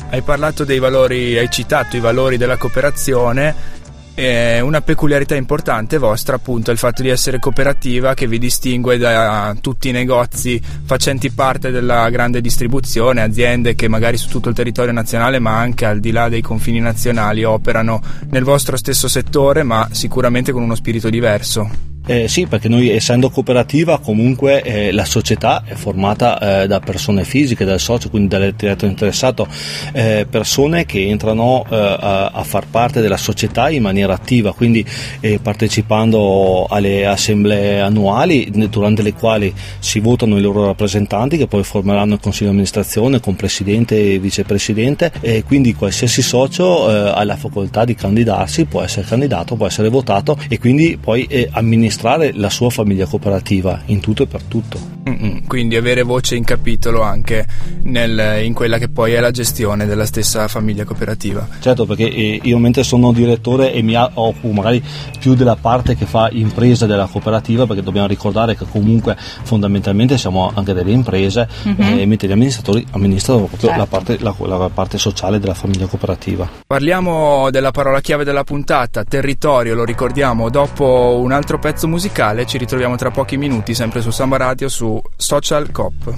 Hai 0.09 0.21
parlato 0.21 0.63
dei 0.63 0.79
valori, 0.79 1.37
hai 1.37 1.49
citato 1.49 1.95
i 1.95 1.99
valori 1.99 2.37
della 2.37 2.57
cooperazione 2.57 3.77
eh, 4.19 4.59
una 4.59 4.81
peculiarità 4.81 5.33
importante 5.35 5.97
vostra 5.97 6.35
appunto 6.35 6.71
è 6.71 6.73
il 6.73 6.79
fatto 6.79 7.01
di 7.01 7.07
essere 7.07 7.39
cooperativa 7.39 8.13
che 8.13 8.27
vi 8.27 8.37
distingue 8.37 8.97
da 8.97 9.55
tutti 9.61 9.87
i 9.87 9.93
negozi 9.93 10.61
facenti 10.83 11.31
parte 11.31 11.71
della 11.71 12.09
grande 12.09 12.41
distribuzione, 12.41 13.21
aziende 13.21 13.75
che 13.75 13.87
magari 13.87 14.17
su 14.17 14.27
tutto 14.27 14.49
il 14.49 14.55
territorio 14.55 14.91
nazionale 14.91 15.39
ma 15.39 15.57
anche 15.57 15.85
al 15.85 16.01
di 16.01 16.11
là 16.11 16.27
dei 16.27 16.41
confini 16.41 16.81
nazionali 16.81 17.45
operano 17.45 18.01
nel 18.31 18.43
vostro 18.43 18.75
stesso 18.75 19.07
settore 19.07 19.63
ma 19.63 19.87
sicuramente 19.91 20.51
con 20.51 20.63
uno 20.63 20.75
spirito 20.75 21.09
diverso. 21.09 21.88
Eh, 22.09 22.27
sì, 22.27 22.47
perché 22.47 22.69
noi 22.69 22.89
essendo 22.89 23.29
cooperativa 23.29 23.99
comunque 23.99 24.63
eh, 24.63 24.91
la 24.91 25.05
società 25.05 25.61
è 25.63 25.75
formata 25.75 26.63
eh, 26.63 26.65
da 26.65 26.79
persone 26.79 27.23
fisiche, 27.23 27.65
dal 27.65 27.79
socio, 27.79 28.09
quindi 28.09 28.29
dal 28.29 28.51
diretto 28.53 28.87
interessato, 28.87 29.47
eh, 29.93 30.25
persone 30.27 30.87
che 30.87 31.07
entrano 31.07 31.63
eh, 31.69 31.75
a, 31.75 32.25
a, 32.29 32.43
far 32.43 32.65
parte 32.65 33.01
della 33.01 33.15
società 33.15 33.69
in 33.69 33.83
maniera 33.83 34.15
attiva, 34.15 34.53
quindi 34.53 34.83
eh, 35.19 35.37
partecipando 35.37 36.65
alle 36.67 37.05
assemblee 37.05 37.79
annuali 37.79 38.49
durante 38.71 39.03
le 39.03 39.13
quali 39.13 39.53
si 39.77 39.99
votano 39.99 40.35
i 40.35 40.41
loro 40.41 40.65
rappresentanti 40.65 41.37
che 41.37 41.45
poi 41.45 41.61
formeranno 41.63 42.15
il 42.15 42.19
consiglio 42.19 42.45
di 42.45 42.53
amministrazione 42.53 43.19
con 43.19 43.35
presidente 43.35 44.13
e 44.13 44.17
vicepresidente 44.17 45.11
e 45.21 45.43
quindi 45.43 45.75
qualsiasi 45.75 46.23
socio 46.23 46.87
ha 46.87 47.23
la 47.23 47.35
facoltà 47.35 47.85
di 47.85 47.93
candidarsi, 47.93 48.65
può 48.65 48.81
essere 48.81 49.05
candidato, 49.05 49.55
può 49.55 49.67
essere 49.67 49.89
votato 49.89 50.35
e 50.47 50.57
quindi 50.57 50.97
poi 50.99 51.47
amministrare 51.51 51.97
amministrare 51.99 52.31
la 52.33 52.49
sua 52.49 52.69
famiglia 52.69 53.05
cooperativa 53.05 53.81
in 53.85 53.99
tutto 53.99 54.23
e 54.23 54.27
per 54.27 54.43
tutto. 54.43 54.97
Quindi 55.47 55.75
avere 55.75 56.03
voce 56.03 56.35
in 56.35 56.43
capitolo 56.43 57.01
anche 57.01 57.45
nel, 57.83 58.43
in 58.43 58.53
quella 58.53 58.77
che 58.77 58.89
poi 58.89 59.13
è 59.13 59.19
la 59.19 59.31
gestione 59.31 59.85
della 59.85 60.05
stessa 60.05 60.47
famiglia 60.47 60.83
cooperativa. 60.83 61.47
Certo, 61.59 61.85
perché 61.85 62.07
eh, 62.07 62.39
io 62.43 62.57
mentre 62.59 62.83
sono 62.83 63.11
direttore 63.11 63.73
e 63.73 63.81
mi 63.81 63.95
occupo 63.95 64.51
magari 64.51 64.83
più 65.17 65.33
della 65.33 65.55
parte 65.55 65.95
che 65.95 66.05
fa 66.05 66.29
impresa 66.31 66.85
della 66.85 67.07
cooperativa, 67.07 67.65
perché 67.65 67.81
dobbiamo 67.81 68.07
ricordare 68.07 68.55
che 68.55 68.65
comunque 68.69 69.17
fondamentalmente 69.17 70.17
siamo 70.17 70.51
anche 70.53 70.73
delle 70.73 70.91
imprese, 70.91 71.47
mm-hmm. 71.67 71.99
eh, 71.99 72.05
mentre 72.05 72.27
gli 72.27 72.31
amministratori 72.31 72.85
amministrano 72.91 73.45
proprio 73.45 73.69
certo. 73.69 73.77
la, 73.77 73.87
parte, 73.87 74.17
la, 74.19 74.35
la 74.37 74.69
parte 74.71 74.97
sociale 74.99 75.39
della 75.39 75.55
famiglia 75.55 75.87
cooperativa. 75.87 76.47
Parliamo 76.67 77.49
della 77.49 77.71
parola 77.71 77.99
chiave 77.99 78.23
della 78.23 78.43
puntata, 78.43 79.03
territorio, 79.03 79.73
lo 79.73 79.83
ricordiamo 79.83 80.49
dopo 80.49 81.19
un 81.19 81.31
altro 81.31 81.57
pezzo 81.57 81.78
musicale, 81.87 82.45
ci 82.45 82.57
ritroviamo 82.57 82.95
tra 82.95 83.11
pochi 83.11 83.37
minuti 83.37 83.73
sempre 83.73 84.01
su 84.01 84.11
Samba 84.11 84.37
Radio 84.37 84.69
su 84.69 85.01
Social 85.15 85.71
Cop. 85.71 86.13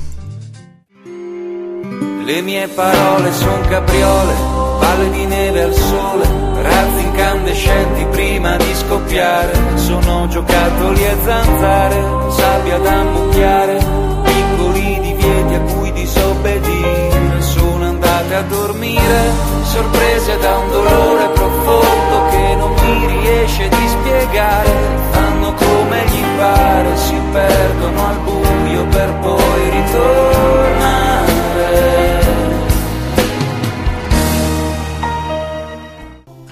Le 2.24 2.42
mie 2.42 2.68
parole 2.68 3.34
sono 3.34 3.62
capriole, 3.68 4.34
palle 4.80 5.10
di 5.12 5.26
neve 5.26 5.64
al 5.64 5.74
sole, 5.74 6.24
razzi 6.62 7.04
incandescenti 7.04 8.06
prima 8.12 8.56
di 8.58 8.74
scoppiare, 8.74 9.52
sono 9.76 10.28
giocattoli 10.28 11.04
e 11.04 11.16
zanzare, 11.24 12.32
sabbia 12.32 12.78
da 12.78 13.00
ammucchiare, 13.00 13.78
piccoli 14.24 15.00
divieti 15.02 15.54
a 15.54 15.60
cui 15.62 15.92
disobbedire, 15.94 17.42
sono 17.42 17.86
andate 17.86 18.36
a 18.36 18.42
dormire, 18.44 19.32
sorprese 19.72 20.38
da 20.38 20.58
un 20.58 20.70
dolore 20.70 21.30
profondo 21.30 22.28
che 22.30 22.56
non 22.56 22.74
mi 22.74 23.08
riesce 23.08 23.70
di 23.70 23.88
spiegare 23.88 25.12
come 25.56 26.06
gli 26.06 26.24
pare, 26.38 26.98
si 26.98 27.16
perdono 27.32 28.08
al 28.08 28.20
buio 28.20 28.86
per 28.88 29.14
poi 29.20 29.70
ritornare. 29.70 31.00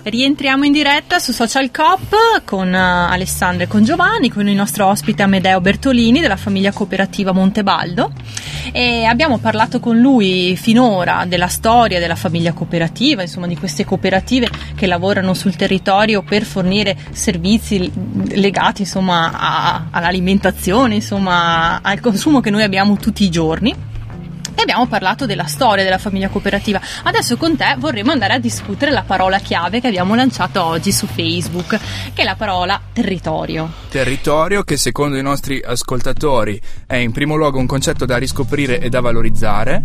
Rientriamo 0.02 0.64
in 0.66 0.72
diretta 0.72 1.20
su 1.20 1.32
Social 1.34 1.70
Cop 1.72 2.42
con 2.44 2.68
uh, 2.68 3.12
Alessandro 3.12 3.66
e 3.66 3.68
con 3.68 3.84
Giovanni, 3.84 4.30
con 4.30 4.48
il 4.48 4.56
nostro 4.56 4.88
ospite 4.88 5.22
Amedeo 5.22 5.62
Bertolini 5.62 6.20
della 6.20 6.36
famiglia 6.36 6.72
cooperativa 6.72 7.32
Montebaldo 7.32 8.12
e 8.72 9.06
abbiamo 9.06 9.38
parlato 9.38 9.80
con 9.80 9.98
lui 9.98 10.56
finora 10.56 11.26
della 11.28 11.48
storia 11.48 12.00
della 12.00 12.16
famiglia 12.16 12.54
cooperativa, 12.54 13.22
insomma 13.22 13.48
di 13.48 13.58
queste 13.58 13.86
cooperative 13.86 14.50
che 14.76 14.88
lavorano 14.88 15.34
sul 15.34 15.56
territorio 15.56 16.22
per 16.22 16.44
fornire 16.44 16.96
servizi 17.12 17.92
legati 18.30 18.82
insomma 18.82 19.32
a, 19.34 19.88
all'alimentazione, 19.92 20.96
insomma 20.96 21.82
al 21.82 22.00
consumo 22.00 22.40
che 22.40 22.50
noi 22.50 22.64
abbiamo 22.64 22.98
tutti 22.98 23.24
i 23.24 23.30
giorni 23.30 23.98
e 24.60 24.64
abbiamo 24.64 24.88
parlato 24.88 25.26
della 25.26 25.46
storia 25.46 25.86
della 25.86 25.98
famiglia 25.98 26.28
cooperativa. 26.28 26.82
Adesso 27.04 27.38
con 27.38 27.56
te 27.56 27.76
vorremmo 27.78 28.12
andare 28.12 28.34
a 28.34 28.40
discutere 28.40 28.92
la 28.92 29.04
parola 29.04 29.40
chiave 29.40 29.80
che 29.80 29.88
abbiamo 29.88 30.16
lanciato 30.16 30.62
oggi 30.62 30.92
su 30.92 31.08
Facebook, 31.08 31.80
che 32.14 32.22
è 32.22 32.26
la 32.26 32.36
parola 32.36 32.80
territorio. 32.92 33.72
Territorio 33.90 34.64
che 34.64 34.76
secondo 34.76 35.16
i 35.16 35.22
nostri 35.22 35.62
ascoltatori 35.64 36.60
è 36.86 36.96
in 36.96 37.14
primo 37.14 37.36
luogo 37.36 37.58
un 37.58 37.68
concetto 37.68 38.06
da 38.06 38.18
riscoprire 38.18 38.80
e 38.82 38.90
da 38.90 39.00
valorizzare 39.00 39.82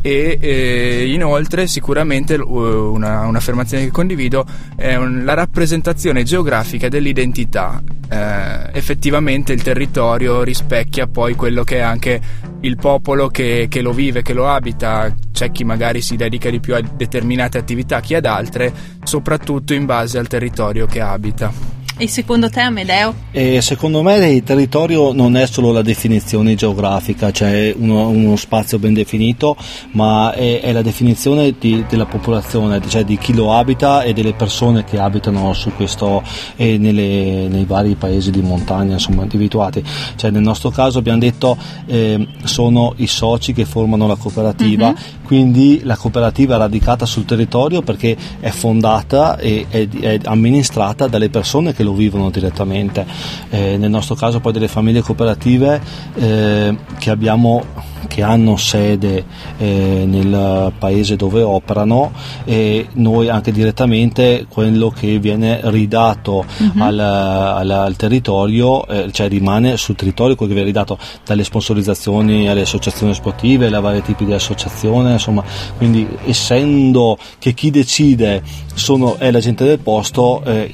e 0.00 0.38
eh, 0.40 1.12
inoltre 1.12 1.66
sicuramente 1.66 2.36
una, 2.36 3.26
un'affermazione 3.26 3.84
che 3.84 3.90
condivido 3.90 4.46
è 4.76 4.94
un, 4.94 5.24
la 5.24 5.34
rappresentazione 5.34 6.22
geografica 6.22 6.88
dell'identità. 6.88 7.82
Eh, 8.08 8.70
effettivamente 8.72 9.52
il 9.52 9.62
territorio 9.62 10.42
rispecchia 10.42 11.06
poi 11.06 11.34
quello 11.34 11.64
che 11.64 11.76
è 11.76 11.80
anche 11.80 12.48
il 12.60 12.76
popolo 12.76 13.28
che, 13.28 13.66
che, 13.68 13.80
lo 13.80 13.92
vive, 13.92 14.22
che 14.22 14.32
lo 14.32 14.48
abita, 14.48 15.14
c'è 15.32 15.50
chi 15.50 15.64
magari 15.64 16.00
si 16.00 16.16
dedica 16.16 16.50
di 16.50 16.60
più 16.60 16.74
a 16.74 16.80
determinate 16.80 17.58
attività, 17.58 18.00
chi 18.00 18.14
ad 18.14 18.26
altre, 18.26 18.72
soprattutto 19.02 19.72
in 19.72 19.86
base 19.86 20.18
al 20.18 20.28
territorio 20.28 20.86
che 20.86 21.00
abita. 21.00 21.79
E 22.00 22.08
secondo 22.08 22.48
te 22.48 22.60
Amedeo? 22.60 23.14
E 23.30 23.60
secondo 23.60 24.00
me 24.00 24.16
il 24.30 24.42
territorio 24.42 25.12
non 25.12 25.36
è 25.36 25.46
solo 25.46 25.70
la 25.70 25.82
definizione 25.82 26.54
geografica, 26.54 27.30
cioè 27.30 27.74
uno, 27.76 28.08
uno 28.08 28.36
spazio 28.36 28.78
ben 28.78 28.94
definito, 28.94 29.54
ma 29.90 30.32
è, 30.32 30.62
è 30.62 30.72
la 30.72 30.80
definizione 30.80 31.54
di, 31.58 31.84
della 31.86 32.06
popolazione, 32.06 32.80
cioè 32.88 33.04
di 33.04 33.18
chi 33.18 33.34
lo 33.34 33.52
abita 33.52 34.02
e 34.02 34.14
delle 34.14 34.32
persone 34.32 34.82
che 34.84 34.98
abitano 34.98 35.52
su 35.52 35.72
questo 35.76 36.22
e 36.56 36.78
nelle, 36.78 37.48
nei 37.48 37.66
vari 37.66 37.96
paesi 37.96 38.30
di 38.30 38.40
montagna 38.40 38.94
insomma, 38.94 39.20
individuati. 39.20 39.84
Cioè, 40.16 40.30
nel 40.30 40.40
nostro 40.40 40.70
caso 40.70 41.00
abbiamo 41.00 41.18
detto 41.18 41.54
eh, 41.84 42.26
sono 42.44 42.94
i 42.96 43.06
soci 43.08 43.52
che 43.52 43.66
formano 43.66 44.06
la 44.06 44.16
cooperativa, 44.16 44.86
mm-hmm. 44.86 45.22
quindi 45.26 45.82
la 45.84 45.98
cooperativa 45.98 46.54
è 46.54 46.58
radicata 46.58 47.04
sul 47.04 47.26
territorio 47.26 47.82
perché 47.82 48.16
è 48.40 48.48
fondata 48.48 49.36
e 49.36 49.66
è, 49.68 49.86
è 49.86 50.18
amministrata 50.24 51.06
dalle 51.06 51.28
persone 51.28 51.74
che 51.74 51.82
lo 51.82 51.88
lo 51.90 51.92
vivono 51.92 52.30
direttamente. 52.30 53.04
Eh, 53.50 53.76
nel 53.76 53.90
nostro 53.90 54.14
caso 54.14 54.40
poi 54.40 54.52
delle 54.52 54.68
famiglie 54.68 55.02
cooperative 55.02 55.80
eh, 56.14 56.76
che 56.98 57.10
abbiamo 57.10 57.64
che 58.06 58.22
hanno 58.22 58.56
sede 58.56 59.24
eh, 59.58 60.04
nel 60.06 60.72
paese 60.78 61.14
dove 61.14 61.42
operano 61.42 62.10
e 62.44 62.88
noi 62.94 63.28
anche 63.28 63.52
direttamente 63.52 64.46
quello 64.48 64.90
che 64.90 65.18
viene 65.20 65.60
ridato 65.64 66.44
uh-huh. 66.44 66.82
al, 66.82 66.98
al, 66.98 67.70
al, 67.70 67.96
territorio, 67.96 68.84
eh, 68.88 69.12
cioè 69.12 69.28
rimane 69.28 69.76
sul 69.76 69.94
territorio 69.94 70.34
quello 70.34 70.52
che 70.52 70.58
viene 70.58 70.72
ridato 70.72 70.98
dalle 71.24 71.44
sponsorizzazioni 71.44 72.48
alle 72.48 72.62
associazioni 72.62 73.14
sportive, 73.14 73.66
ai 73.66 73.80
vari 73.80 74.02
tipi 74.02 74.24
di 74.24 74.32
associazione, 74.32 75.12
insomma, 75.12 75.44
quindi 75.76 76.08
essendo 76.24 77.16
che 77.38 77.52
chi 77.54 77.70
decide 77.70 78.42
sono, 78.74 79.16
è 79.18 79.30
la 79.30 79.40
gente 79.40 79.64
del 79.64 79.78
posto, 79.78 80.42
eh, 80.44 80.70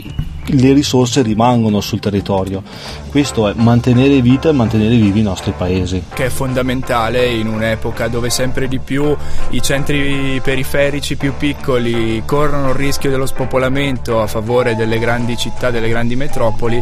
le 0.47 0.73
risorse 0.73 1.23
rimangono 1.23 1.81
sul 1.81 2.01
territorio. 2.01 2.63
Questo 3.11 3.49
è 3.49 3.53
mantenere 3.55 4.21
vita 4.21 4.49
e 4.49 4.53
mantenere 4.53 4.97
vivi 4.97 5.21
i 5.21 5.23
nostri 5.23 5.53
paesi. 5.57 6.05
Che 6.13 6.27
è 6.27 6.29
fondamentale 6.29 7.27
in 7.27 7.47
un'epoca 7.47 8.09
dove 8.09 8.31
sempre 8.31 8.69
di 8.69 8.79
più 8.79 9.17
i 9.51 9.63
centri 9.63 10.41
periferici 10.43 11.17
più 11.17 11.35
piccoli 11.37 12.23
corrono 12.25 12.69
il 12.69 12.75
rischio 12.75 13.11
dello 13.11 13.27
spopolamento 13.27 14.21
a 14.21 14.27
favore 14.27 14.77
delle 14.77 14.99
grandi 14.99 15.37
città, 15.37 15.71
delle 15.71 15.89
grandi 15.89 16.17
metropoli. 16.17 16.81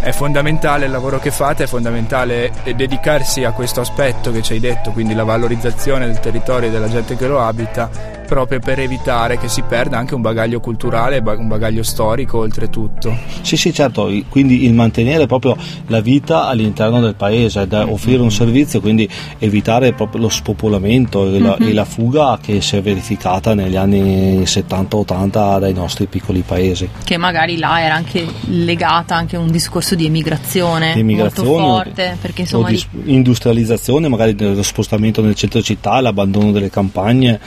È 0.00 0.12
fondamentale 0.12 0.86
il 0.86 0.90
lavoro 0.90 1.18
che 1.18 1.30
fate, 1.30 1.64
è 1.64 1.66
fondamentale 1.66 2.52
dedicarsi 2.74 3.44
a 3.44 3.52
questo 3.52 3.80
aspetto 3.80 4.30
che 4.30 4.42
ci 4.42 4.52
hai 4.52 4.60
detto, 4.60 4.90
quindi 4.92 5.14
la 5.14 5.24
valorizzazione 5.24 6.06
del 6.06 6.20
territorio 6.20 6.68
e 6.68 6.72
della 6.72 6.88
gente 6.88 7.16
che 7.16 7.26
lo 7.26 7.40
abita 7.40 8.20
proprio 8.32 8.60
per 8.60 8.80
evitare 8.80 9.36
che 9.36 9.46
si 9.46 9.60
perda 9.60 9.98
anche 9.98 10.14
un 10.14 10.22
bagaglio 10.22 10.58
culturale, 10.58 11.22
un 11.22 11.48
bagaglio 11.48 11.82
storico 11.82 12.38
oltretutto. 12.38 13.14
Sì, 13.42 13.58
sì, 13.58 13.74
certo, 13.74 14.10
quindi 14.30 14.64
il 14.64 14.72
mantenere 14.72 15.26
proprio 15.26 15.54
la 15.88 16.00
vita 16.00 16.46
all'interno 16.46 17.00
del 17.00 17.14
paese, 17.14 17.66
da 17.66 17.86
offrire 17.86 18.22
un 18.22 18.32
servizio, 18.32 18.80
quindi 18.80 19.06
evitare 19.38 19.92
proprio 19.92 20.22
lo 20.22 20.28
spopolamento 20.30 21.26
e 21.26 21.38
la, 21.38 21.56
mm-hmm. 21.60 21.68
e 21.68 21.74
la 21.74 21.84
fuga 21.84 22.38
che 22.40 22.62
si 22.62 22.74
è 22.74 22.80
verificata 22.80 23.52
negli 23.52 23.76
anni 23.76 24.44
70-80 24.44 25.58
dai 25.58 25.74
nostri 25.74 26.06
piccoli 26.06 26.40
paesi. 26.40 26.88
Che 27.04 27.16
magari 27.18 27.58
là 27.58 27.82
era 27.82 27.96
anche 27.96 28.26
legata 28.48 29.14
anche 29.14 29.36
a 29.36 29.40
un 29.40 29.50
discorso 29.50 29.94
di 29.94 30.06
emigrazione, 30.06 30.94
emigrazione 30.94 31.48
molto 31.50 31.66
forte, 31.66 32.16
perché 32.18 32.40
insomma... 32.40 32.70
Di 32.70 32.82
industrializzazione, 33.04 34.08
magari 34.08 34.34
dello 34.34 34.62
spostamento 34.62 35.20
nel 35.20 35.34
centro 35.34 35.60
città, 35.60 36.00
l'abbandono 36.00 36.50
delle 36.50 36.70
campagne, 36.70 37.38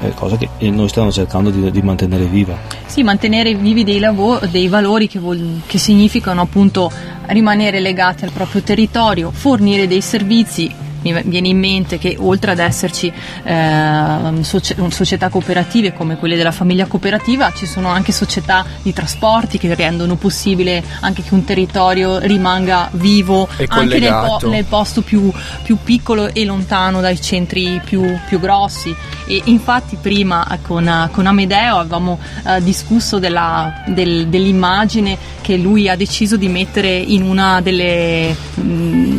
eh, 0.00 0.14
cosa 0.30 0.36
che 0.36 0.70
noi 0.70 0.88
stiamo 0.88 1.10
cercando 1.10 1.50
di, 1.50 1.70
di 1.70 1.82
mantenere 1.82 2.24
viva. 2.26 2.56
Sì, 2.86 3.02
mantenere 3.02 3.54
vivi 3.54 3.84
dei, 3.84 3.98
lavori, 3.98 4.48
dei 4.50 4.68
valori 4.68 5.08
che, 5.08 5.18
vol- 5.18 5.60
che 5.66 5.78
significano 5.78 6.40
appunto 6.42 6.90
rimanere 7.26 7.80
legati 7.80 8.24
al 8.24 8.30
proprio 8.32 8.62
territorio, 8.62 9.30
fornire 9.30 9.86
dei 9.86 10.00
servizi 10.00 10.88
mi 11.02 11.22
viene 11.24 11.48
in 11.48 11.58
mente 11.58 11.98
che 11.98 12.16
oltre 12.18 12.52
ad 12.52 12.58
esserci 12.58 13.12
eh, 13.42 14.42
società 14.42 15.28
cooperative 15.28 15.92
come 15.92 16.16
quelle 16.16 16.36
della 16.36 16.52
famiglia 16.52 16.86
cooperativa 16.86 17.52
ci 17.54 17.66
sono 17.66 17.88
anche 17.88 18.12
società 18.12 18.64
di 18.82 18.92
trasporti 18.92 19.58
che 19.58 19.74
rendono 19.74 20.16
possibile 20.16 20.82
anche 21.00 21.22
che 21.22 21.34
un 21.34 21.44
territorio 21.44 22.18
rimanga 22.18 22.88
vivo 22.92 23.48
anche 23.68 23.98
nel, 23.98 24.24
po- 24.26 24.48
nel, 24.48 24.64
posto 24.64 25.02
più, 25.02 25.32
più, 25.62 25.78
piccolo 25.82 26.32
e 26.32 26.44
lontano 26.44 27.00
dai 27.00 27.20
centri 27.20 27.80
più, 27.84 28.02
più 28.26 28.38
grossi. 28.38 28.94
E 29.26 29.42
infatti 29.44 29.96
prima 30.00 30.46
con, 30.62 31.08
con 31.12 31.26
Amedeo 31.26 31.78
avevamo 31.78 32.18
eh, 32.46 32.62
discusso 32.62 33.18
della, 33.18 33.82
del, 33.86 34.28
dell'immagine 34.28 35.16
che 35.40 35.56
lui 35.56 35.88
ha 35.88 35.96
deciso 35.96 36.36
di 36.36 36.48
mettere 36.48 36.94
in 36.96 37.22
una 37.22 37.60
delle 37.60 38.34
mh, 38.54 38.60
mm, 38.62 39.09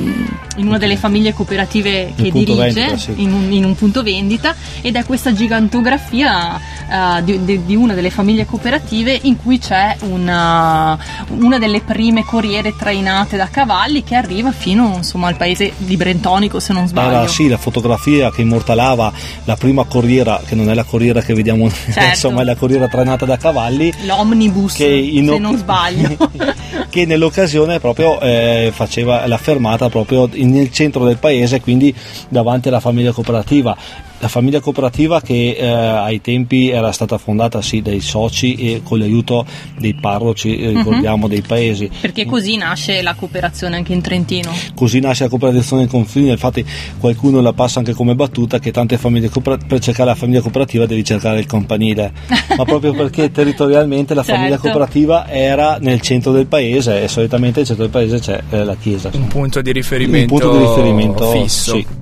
in 0.57 0.67
una 0.67 0.77
delle 0.77 0.97
famiglie 0.97 1.33
cooperative 1.33 2.13
che 2.15 2.31
dirige 2.31 2.71
vendita, 2.73 2.97
sì. 2.97 3.13
in, 3.17 3.31
un, 3.31 3.51
in, 3.51 3.63
un, 3.63 3.75
punto 3.75 4.03
vendita 4.03 4.55
ed 4.81 4.95
è 4.95 5.05
questa 5.05 5.33
gigantografia 5.33 6.59
uh, 6.87 7.23
di, 7.23 7.63
di, 7.65 7.75
una 7.75 7.93
delle 7.93 8.09
famiglie 8.09 8.45
cooperative 8.45 9.17
in 9.23 9.37
cui 9.37 9.59
c'è 9.59 9.95
una, 10.01 10.97
una, 11.29 11.57
delle 11.57 11.81
prime 11.81 12.23
corriere 12.23 12.75
trainate 12.75 13.37
da 13.37 13.47
cavalli 13.49 14.03
che 14.03 14.15
arriva 14.15 14.51
fino 14.51 14.93
insomma, 14.97 15.27
al 15.27 15.37
paese 15.37 15.73
di 15.77 15.95
Brentonico 15.95 16.59
se 16.59 16.73
non 16.73 16.87
sbaglio. 16.87 17.09
Era, 17.09 17.27
sì, 17.27 17.47
la 17.47 17.57
fotografia 17.57 18.31
che 18.31 18.41
immortalava 18.41 19.11
la 19.45 19.55
prima 19.55 19.83
corriera 19.85 20.41
che 20.45 20.55
non 20.55 20.69
è 20.69 20.73
la 20.73 20.83
corriera 20.83 21.21
che 21.21 21.33
vediamo 21.33 21.69
certo. 21.71 22.01
insomma 22.01 22.41
è 22.41 22.43
la 22.43 22.55
corriera 22.55 22.87
trainata 22.87 23.25
da 23.25 23.37
cavalli 23.37 23.93
l'omnibus 24.05 24.73
che 24.73 24.85
in, 24.85 25.27
se 25.27 25.37
non 25.37 25.57
sbaglio 25.57 26.17
che 26.89 27.05
nell'occasione 27.05 27.79
proprio 27.79 28.19
eh, 28.19 28.71
faceva 28.73 29.25
la 29.27 29.37
fermata 29.37 29.89
proprio 29.89 30.29
nel 30.45 30.71
centro 30.71 31.05
del 31.05 31.17
paese, 31.17 31.61
quindi 31.61 31.93
davanti 32.29 32.67
alla 32.67 32.79
famiglia 32.79 33.11
cooperativa 33.11 33.75
la 34.21 34.27
famiglia 34.27 34.59
cooperativa 34.59 35.19
che 35.19 35.55
eh, 35.57 35.67
ai 35.67 36.21
tempi 36.21 36.69
era 36.69 36.91
stata 36.91 37.17
fondata 37.17 37.61
sì 37.61 37.81
dai 37.81 37.99
soci 37.99 38.55
e 38.55 38.81
con 38.83 38.99
l'aiuto 38.99 39.45
dei 39.79 39.95
parroci, 39.95 40.57
eh, 40.57 40.69
mhm. 40.69 40.77
ricordiamo, 40.77 41.23
uh-huh. 41.23 41.31
dei 41.31 41.41
paesi. 41.41 41.89
Perché 41.99 42.25
così 42.25 42.55
nasce 42.55 43.01
la 43.01 43.15
cooperazione 43.15 43.77
anche 43.77 43.93
in 43.93 44.01
Trentino. 44.01 44.51
Così 44.75 44.99
nasce 44.99 45.23
la 45.23 45.29
cooperazione 45.29 45.83
in 45.83 45.89
confini, 45.89 46.29
infatti 46.29 46.63
qualcuno 46.99 47.41
la 47.41 47.53
passa 47.53 47.79
anche 47.79 47.93
come 47.93 48.13
battuta 48.13 48.59
che 48.59 48.71
tante 48.71 48.97
famiglie 48.97 49.29
cooper- 49.29 49.65
per 49.65 49.79
cercare 49.79 50.09
la 50.09 50.15
famiglia 50.15 50.41
cooperativa 50.41 50.85
devi 50.85 51.03
cercare 51.03 51.39
il 51.39 51.47
campanile, 51.47 52.13
ma 52.55 52.63
proprio 52.63 52.93
perché 52.93 53.31
territorialmente 53.31 54.13
la 54.13 54.21
certo. 54.21 54.39
famiglia 54.39 54.57
cooperativa 54.59 55.27
era 55.29 55.77
nel 55.81 55.99
centro 55.99 56.31
del 56.31 56.45
paese 56.45 57.01
e 57.01 57.07
solitamente 57.07 57.59
nel 57.59 57.67
centro 57.67 57.85
del 57.85 57.91
paese 57.91 58.19
c'è 58.19 58.43
eh, 58.51 58.63
la 58.63 58.75
chiesa. 58.75 59.09
Un 59.13 59.27
punto 59.27 59.61
di 59.61 59.71
riferimento, 59.71 60.33
un 60.33 60.39
punto 60.39 60.57
di 60.57 60.63
riferimento 60.63 61.31
fisso. 61.31 61.75
Sì. 61.75 62.00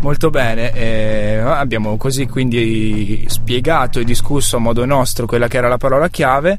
Molto 0.00 0.30
bene, 0.30 0.72
eh, 0.72 1.38
abbiamo 1.38 1.96
così 1.96 2.26
quindi 2.26 3.24
spiegato 3.28 3.98
e 3.98 4.04
discusso 4.04 4.56
a 4.56 4.60
modo 4.60 4.84
nostro 4.84 5.26
quella 5.26 5.48
che 5.48 5.56
era 5.56 5.68
la 5.68 5.76
parola 5.76 6.08
chiave. 6.08 6.58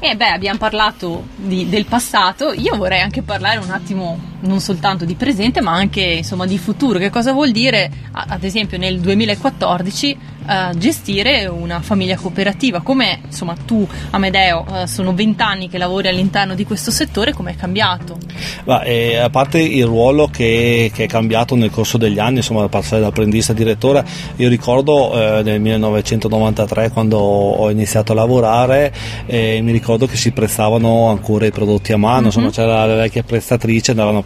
E 0.00 0.16
beh, 0.16 0.28
abbiamo 0.28 0.58
parlato 0.58 1.28
di, 1.36 1.68
del 1.68 1.86
passato, 1.86 2.52
io 2.52 2.76
vorrei 2.76 3.00
anche 3.00 3.22
parlare 3.22 3.58
un 3.58 3.70
attimo 3.70 4.33
non 4.44 4.60
soltanto 4.60 5.04
di 5.04 5.14
presente 5.14 5.60
ma 5.60 5.72
anche 5.72 6.02
insomma, 6.02 6.46
di 6.46 6.58
futuro. 6.58 6.98
Che 6.98 7.10
cosa 7.10 7.32
vuol 7.32 7.50
dire, 7.50 7.90
ad 8.12 8.44
esempio, 8.44 8.78
nel 8.78 9.00
2014 9.00 10.18
uh, 10.46 10.76
gestire 10.76 11.46
una 11.46 11.80
famiglia 11.80 12.16
cooperativa? 12.16 12.80
Come 12.80 13.20
insomma, 13.24 13.54
tu, 13.64 13.86
Amedeo, 14.10 14.64
uh, 14.68 14.86
sono 14.86 15.14
vent'anni 15.14 15.68
che 15.68 15.78
lavori 15.78 16.08
all'interno 16.08 16.54
di 16.54 16.64
questo 16.64 16.90
settore, 16.90 17.32
come 17.32 17.52
è 17.52 17.56
cambiato? 17.56 18.18
Ma, 18.64 18.82
eh, 18.82 19.16
a 19.16 19.30
parte 19.30 19.60
il 19.60 19.84
ruolo 19.84 20.28
che, 20.28 20.90
che, 20.92 21.04
è 21.04 21.06
cambiato 21.06 21.54
nel 21.54 21.70
corso 21.70 21.98
degli 21.98 22.18
anni, 22.18 22.36
insomma, 22.36 22.60
da 22.60 22.68
passare 22.68 23.00
da 23.00 23.08
apprendista 23.08 23.52
a 23.52 23.54
direttore, 23.54 24.04
io 24.36 24.48
ricordo 24.48 25.38
eh, 25.38 25.42
nel 25.42 25.60
1993 25.60 26.90
quando 26.90 27.18
ho 27.18 27.70
iniziato 27.70 28.12
a 28.12 28.14
lavorare, 28.14 28.92
eh, 29.26 29.60
mi 29.62 29.72
ricordo 29.72 30.06
che 30.06 30.16
si 30.16 30.32
prestavano 30.32 31.08
ancora 31.08 31.46
i 31.46 31.50
prodotti 31.50 31.92
a 31.92 31.96
mano, 31.96 32.14
mm-hmm. 32.14 32.26
insomma, 32.26 32.50
c'era 32.50 32.86
la 32.86 32.94
vecchia 32.94 33.22
prestatrice, 33.22 33.92
andavano 33.92 34.18
a 34.18 34.22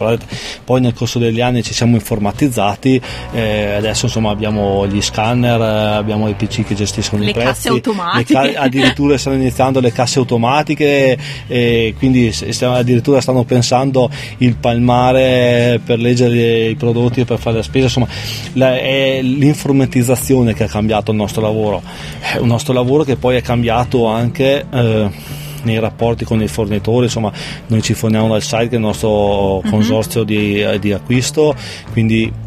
poi 0.65 0.81
nel 0.81 0.95
corso 0.95 1.19
degli 1.19 1.41
anni 1.41 1.63
ci 1.63 1.75
siamo 1.75 1.95
informatizzati, 1.95 3.01
eh, 3.33 3.75
adesso 3.75 4.07
insomma 4.07 4.31
abbiamo 4.31 4.87
gli 4.87 5.01
scanner, 5.01 5.61
eh, 5.61 5.97
abbiamo 5.97 6.29
i 6.29 6.35
PC 6.35 6.65
che 6.65 6.75
gestiscono 6.75 7.23
le 7.23 7.31
i 7.31 7.33
prezzi, 7.33 7.47
casse 7.47 7.69
automatiche. 7.69 8.33
Ca- 8.33 8.61
addirittura 8.63 9.19
stanno 9.19 9.37
iniziando 9.37 9.81
le 9.81 9.93
casse 9.93 10.19
automatiche 10.19 11.19
e 11.47 11.95
quindi 11.99 12.33
stiamo, 12.33 12.75
addirittura 12.75 13.21
stanno 13.21 13.45
pensando 13.45 14.11
il 14.39 14.57
palmare 14.57 15.81
per 15.85 15.99
leggere 15.99 16.69
i 16.69 16.75
prodotti 16.77 17.21
e 17.21 17.25
per 17.25 17.39
fare 17.39 17.57
la 17.57 17.63
spesa, 17.63 17.87
insomma 17.87 18.09
la, 18.55 18.77
è 18.79 19.21
l'informatizzazione 19.23 20.55
che 20.55 20.65
ha 20.65 20.69
cambiato 20.69 21.11
il 21.11 21.17
nostro 21.17 21.43
lavoro, 21.43 21.83
è 22.21 22.37
un 22.39 22.49
nostro 22.49 22.73
lavoro 22.73 23.05
che 23.05 23.17
poi 23.17 23.37
è 23.37 23.43
cambiato 23.43 24.07
anche... 24.07 24.67
Eh, 24.71 25.47
nei 25.63 25.79
rapporti 25.79 26.25
con 26.25 26.43
i 26.43 26.49
fornitori, 26.49 27.05
insomma 27.05 27.33
noi 27.67 27.83
ci 27.83 27.95
forniamo 27.95 28.29
dal 28.29 28.43
site 28.43 28.69
che 28.69 28.73
è 28.73 28.75
il 28.75 28.81
nostro 28.81 29.61
mhm. 29.63 29.71
consorzio 29.71 30.21
uh-huh. 30.21 30.27
di, 30.27 30.79
di 30.81 30.93
acquisto, 30.93 31.55
quindi 31.93 32.47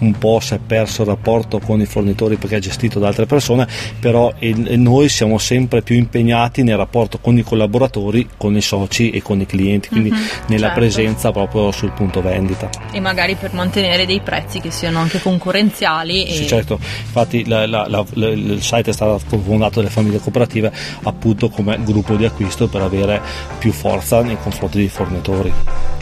un 0.00 0.12
po' 0.18 0.40
si 0.40 0.54
è 0.54 0.58
perso 0.58 1.02
il 1.02 1.08
rapporto 1.08 1.58
con 1.58 1.80
i 1.80 1.86
fornitori 1.86 2.36
perché 2.36 2.56
è 2.56 2.60
gestito 2.60 2.98
da 2.98 3.08
altre 3.08 3.26
persone, 3.26 3.66
però 3.98 4.32
noi 4.40 5.08
siamo 5.08 5.38
sempre 5.38 5.82
più 5.82 5.96
impegnati 5.96 6.62
nel 6.62 6.76
rapporto 6.76 7.18
con 7.18 7.36
i 7.36 7.42
collaboratori, 7.42 8.28
con 8.36 8.56
i 8.56 8.60
soci 8.60 9.10
e 9.10 9.22
con 9.22 9.40
i 9.40 9.46
clienti, 9.46 9.88
quindi 9.88 10.10
mm-hmm, 10.10 10.22
nella 10.46 10.66
certo. 10.66 10.80
presenza 10.80 11.32
proprio 11.32 11.70
sul 11.72 11.92
punto 11.92 12.20
vendita. 12.20 12.68
E 12.92 13.00
magari 13.00 13.34
per 13.34 13.52
mantenere 13.52 14.06
dei 14.06 14.20
prezzi 14.20 14.60
che 14.60 14.70
siano 14.70 14.98
anche 14.98 15.20
concorrenziali. 15.20 16.26
E... 16.26 16.32
Sì, 16.32 16.46
certo, 16.46 16.78
infatti 16.80 17.46
la, 17.46 17.66
la, 17.66 17.86
la, 17.88 18.04
il 18.14 18.62
site 18.62 18.90
è 18.90 18.92
stato 18.92 19.18
fondato 19.18 19.80
dalle 19.80 19.90
famiglie 19.90 20.18
cooperative 20.18 20.72
appunto 21.02 21.48
come 21.48 21.78
gruppo 21.82 22.14
di 22.14 22.24
acquisto 22.24 22.68
per 22.68 22.82
avere 22.82 23.20
più 23.58 23.72
forza 23.72 24.22
nei 24.22 24.36
confronti 24.40 24.78
dei 24.78 24.88
fornitori. 24.88 25.52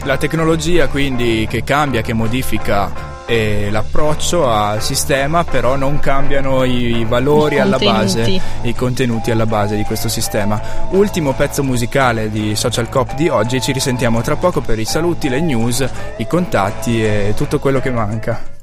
La 0.03 0.17
tecnologia 0.17 0.87
quindi 0.87 1.47
che 1.49 1.63
cambia, 1.63 2.01
che 2.01 2.13
modifica 2.13 3.06
l'approccio 3.27 4.49
al 4.49 4.81
sistema, 4.81 5.43
però 5.43 5.75
non 5.75 5.99
cambiano 5.99 6.63
i, 6.63 7.05
valori 7.05 7.59
alla 7.59 7.77
base, 7.77 8.41
i 8.61 8.73
contenuti 8.73 9.31
alla 9.31 9.45
base 9.45 9.75
di 9.75 9.83
questo 9.83 10.07
sistema. 10.07 10.61
Ultimo 10.91 11.33
pezzo 11.33 11.63
musicale 11.63 12.29
di 12.29 12.55
Social 12.55 12.89
Cop 12.89 13.15
di 13.15 13.27
oggi, 13.27 13.61
ci 13.61 13.71
risentiamo 13.71 14.21
tra 14.21 14.35
poco 14.35 14.61
per 14.61 14.79
i 14.79 14.85
saluti, 14.85 15.29
le 15.29 15.41
news, 15.41 15.87
i 16.17 16.27
contatti 16.27 17.03
e 17.03 17.33
tutto 17.35 17.59
quello 17.59 17.79
che 17.79 17.91
manca. 17.91 18.55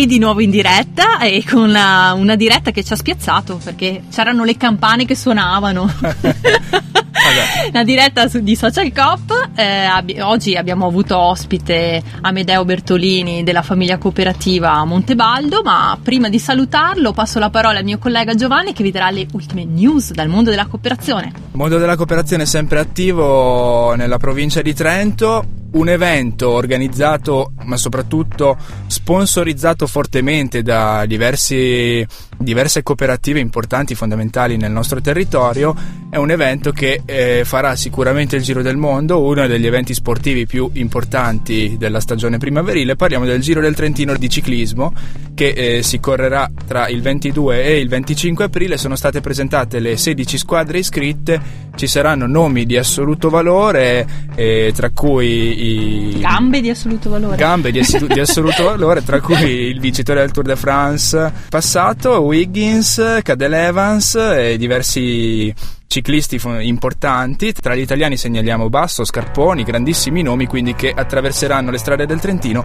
E 0.00 0.06
di 0.06 0.20
nuovo 0.20 0.40
in 0.40 0.50
diretta 0.50 1.18
e 1.18 1.44
con 1.44 1.72
la, 1.72 2.14
una 2.16 2.36
diretta 2.36 2.70
che 2.70 2.84
ci 2.84 2.92
ha 2.92 2.96
spiazzato 2.96 3.56
perché 3.56 4.04
c'erano 4.12 4.44
le 4.44 4.56
campane 4.56 5.04
che 5.04 5.16
suonavano. 5.16 5.92
la 7.72 7.84
diretta 7.84 8.28
su, 8.28 8.40
di 8.40 8.56
Social 8.56 8.92
Cop. 8.92 9.50
Eh, 9.54 9.62
abbi- 9.62 10.20
oggi 10.20 10.56
abbiamo 10.56 10.86
avuto 10.86 11.16
ospite 11.16 12.02
Amedeo 12.20 12.64
Bertolini 12.64 13.42
della 13.42 13.62
famiglia 13.62 13.98
cooperativa 13.98 14.84
Montebaldo, 14.84 15.62
ma 15.62 15.98
prima 16.02 16.28
di 16.28 16.38
salutarlo 16.38 17.12
passo 17.12 17.38
la 17.38 17.50
parola 17.50 17.78
al 17.78 17.84
mio 17.84 17.98
collega 17.98 18.34
Giovanni 18.34 18.72
che 18.72 18.82
vi 18.82 18.90
darà 18.90 19.10
le 19.10 19.26
ultime 19.32 19.64
news 19.64 20.12
dal 20.12 20.28
mondo 20.28 20.50
della 20.50 20.66
cooperazione. 20.66 21.32
Il 21.34 21.58
mondo 21.58 21.78
della 21.78 21.96
cooperazione 21.96 22.44
è 22.44 22.46
sempre 22.46 22.78
attivo 22.78 23.94
nella 23.94 24.18
provincia 24.18 24.62
di 24.62 24.74
Trento 24.74 25.44
un 25.70 25.88
evento 25.88 26.48
organizzato 26.50 27.52
ma 27.64 27.76
soprattutto 27.76 28.56
sponsorizzato 28.86 29.86
fortemente 29.86 30.62
da 30.62 31.04
diversi, 31.04 32.06
diverse 32.38 32.82
cooperative 32.82 33.40
importanti, 33.40 33.94
fondamentali 33.94 34.56
nel 34.56 34.70
nostro 34.70 35.00
territorio, 35.00 35.74
è 36.08 36.16
un 36.16 36.30
evento 36.30 36.72
che 36.72 37.02
eh, 37.04 37.17
farà 37.44 37.74
sicuramente 37.74 38.36
il 38.36 38.42
Giro 38.42 38.62
del 38.62 38.76
Mondo, 38.76 39.22
uno 39.22 39.46
degli 39.46 39.66
eventi 39.66 39.94
sportivi 39.94 40.46
più 40.46 40.70
importanti 40.74 41.76
della 41.78 42.00
stagione 42.00 42.38
primaverile, 42.38 42.96
parliamo 42.96 43.24
del 43.24 43.40
Giro 43.40 43.60
del 43.60 43.74
Trentino 43.74 44.14
di 44.16 44.28
ciclismo 44.28 44.92
che 45.38 45.50
eh, 45.50 45.82
si 45.84 46.00
correrà 46.00 46.50
tra 46.66 46.88
il 46.88 47.00
22 47.00 47.62
e 47.62 47.78
il 47.78 47.88
25 47.88 48.46
aprile, 48.46 48.76
sono 48.76 48.96
state 48.96 49.20
presentate 49.20 49.78
le 49.78 49.96
16 49.96 50.36
squadre 50.36 50.78
iscritte, 50.78 51.40
ci 51.76 51.86
saranno 51.86 52.26
nomi 52.26 52.66
di 52.66 52.76
assoluto 52.76 53.30
valore, 53.30 54.04
eh, 54.34 54.72
tra 54.74 54.90
cui 54.90 56.16
i... 56.16 56.18
Gambe 56.18 56.60
di 56.60 56.70
assoluto 56.70 57.08
valore. 57.08 57.36
Gambe 57.36 57.70
di, 57.70 57.78
ass- 57.78 58.04
di 58.04 58.18
assoluto 58.18 58.64
valore, 58.66 59.04
tra 59.04 59.20
cui 59.20 59.48
il 59.48 59.78
vincitore 59.78 60.18
del 60.18 60.32
Tour 60.32 60.46
de 60.46 60.56
France 60.56 61.32
passato, 61.48 62.20
Wiggins, 62.22 63.20
Cadel 63.22 63.52
Evans 63.52 64.16
e 64.16 64.56
diversi 64.58 65.54
ciclisti 65.88 66.38
importanti, 66.60 67.52
tra 67.52 67.74
gli 67.74 67.80
italiani 67.80 68.16
segnaliamo 68.16 68.68
Basso, 68.68 69.04
Scarponi, 69.04 69.64
grandissimi 69.64 70.22
nomi 70.22 70.46
quindi 70.46 70.74
che 70.74 70.92
attraverseranno 70.94 71.70
le 71.70 71.78
strade 71.78 72.06
del 72.06 72.20
Trentino. 72.20 72.64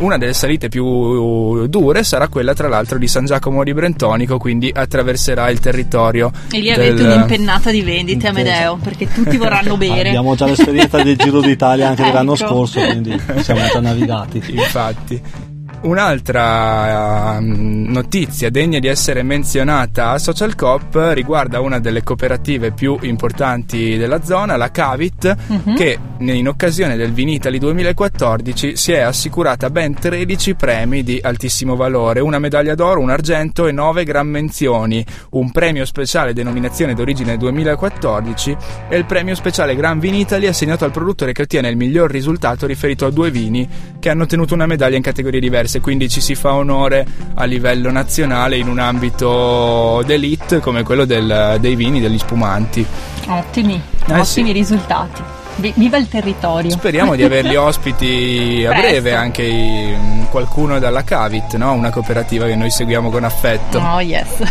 Una 0.00 0.18
delle 0.18 0.34
salite 0.34 0.68
più 0.68 1.66
dure 1.66 2.04
sarà 2.08 2.28
quella 2.28 2.54
tra 2.54 2.68
l'altro 2.68 2.96
di 2.96 3.06
San 3.06 3.26
Giacomo 3.26 3.62
di 3.62 3.74
Brentonico, 3.74 4.38
quindi 4.38 4.72
attraverserà 4.74 5.50
il 5.50 5.60
territorio. 5.60 6.32
E 6.50 6.58
lì 6.58 6.70
avete 6.70 7.02
un'impennata 7.02 7.70
di 7.70 7.82
vendite 7.82 8.28
Amedeo, 8.28 8.78
perché 8.82 9.12
tutti 9.12 9.36
vorranno 9.36 9.76
bere. 9.78 10.08
Abbiamo 10.08 10.34
già 10.34 10.46
l'esperienza 10.46 11.02
del 11.02 11.16
Giro 11.16 11.42
d'Italia 11.42 11.88
anche 11.88 12.00
ecco. 12.08 12.10
dell'anno 12.10 12.34
scorso, 12.34 12.80
quindi 12.80 13.20
siamo 13.40 13.60
già 13.70 13.80
navigati. 13.80 14.42
Infatti. 14.48 15.47
Un'altra 15.80 17.38
uh, 17.38 17.40
notizia 17.40 18.50
degna 18.50 18.80
di 18.80 18.88
essere 18.88 19.22
menzionata 19.22 20.10
a 20.10 20.18
Social 20.18 20.56
Coop 20.56 21.10
riguarda 21.12 21.60
una 21.60 21.78
delle 21.78 22.02
cooperative 22.02 22.72
più 22.72 22.98
importanti 23.02 23.96
della 23.96 24.22
zona, 24.22 24.56
la 24.56 24.72
Cavit, 24.72 25.36
uh-huh. 25.46 25.74
che 25.74 25.98
in 26.18 26.48
occasione 26.48 26.96
del 26.96 27.12
Vinitali 27.12 27.58
2014 27.58 28.74
si 28.74 28.90
è 28.90 28.98
assicurata 28.98 29.70
ben 29.70 29.94
13 29.94 30.56
premi 30.56 31.04
di 31.04 31.20
altissimo 31.22 31.76
valore, 31.76 32.18
una 32.18 32.40
medaglia 32.40 32.74
d'oro, 32.74 33.00
un 33.00 33.10
argento 33.10 33.68
e 33.68 33.72
9 33.72 34.02
gran 34.02 34.26
menzioni, 34.26 35.04
un 35.30 35.52
premio 35.52 35.84
speciale 35.84 36.32
denominazione 36.32 36.94
d'origine 36.94 37.36
2014 37.36 38.56
e 38.88 38.96
il 38.96 39.04
premio 39.04 39.36
speciale 39.36 39.76
Gran 39.76 40.00
Vinitali 40.00 40.48
assegnato 40.48 40.84
al 40.84 40.90
produttore 40.90 41.32
che 41.32 41.42
ottiene 41.42 41.68
il 41.68 41.76
miglior 41.76 42.10
risultato 42.10 42.66
riferito 42.66 43.06
a 43.06 43.10
due 43.10 43.30
vini 43.30 43.68
che 44.00 44.10
hanno 44.10 44.24
ottenuto 44.24 44.54
una 44.54 44.66
medaglia 44.66 44.96
in 44.96 45.02
categorie 45.02 45.38
diverse 45.38 45.67
diverse, 45.68 45.80
quindi 45.80 46.08
ci 46.08 46.22
si 46.22 46.34
fa 46.34 46.54
onore 46.54 47.06
a 47.34 47.44
livello 47.44 47.90
nazionale 47.90 48.56
in 48.56 48.68
un 48.68 48.78
ambito 48.78 50.02
d'elite 50.04 50.60
come 50.60 50.82
quello 50.82 51.04
del, 51.04 51.58
dei 51.60 51.76
vini, 51.76 52.00
degli 52.00 52.18
spumanti. 52.18 52.84
Ottimi, 53.26 53.74
eh 53.74 54.18
ottimi 54.18 54.48
sì. 54.48 54.52
risultati. 54.52 55.22
Viva 55.56 55.96
il 55.96 56.08
territorio. 56.08 56.70
Speriamo 56.70 57.16
di 57.16 57.24
averli 57.24 57.54
ospiti 57.56 58.64
a 58.66 58.72
breve 58.72 59.14
anche 59.14 59.42
i, 59.42 59.96
qualcuno 60.30 60.78
dalla 60.78 61.02
Cavit, 61.02 61.56
no? 61.56 61.72
una 61.72 61.90
cooperativa 61.90 62.46
che 62.46 62.54
noi 62.54 62.70
seguiamo 62.70 63.10
con 63.10 63.24
affetto. 63.24 63.78
Oh 63.78 64.00
yes. 64.00 64.28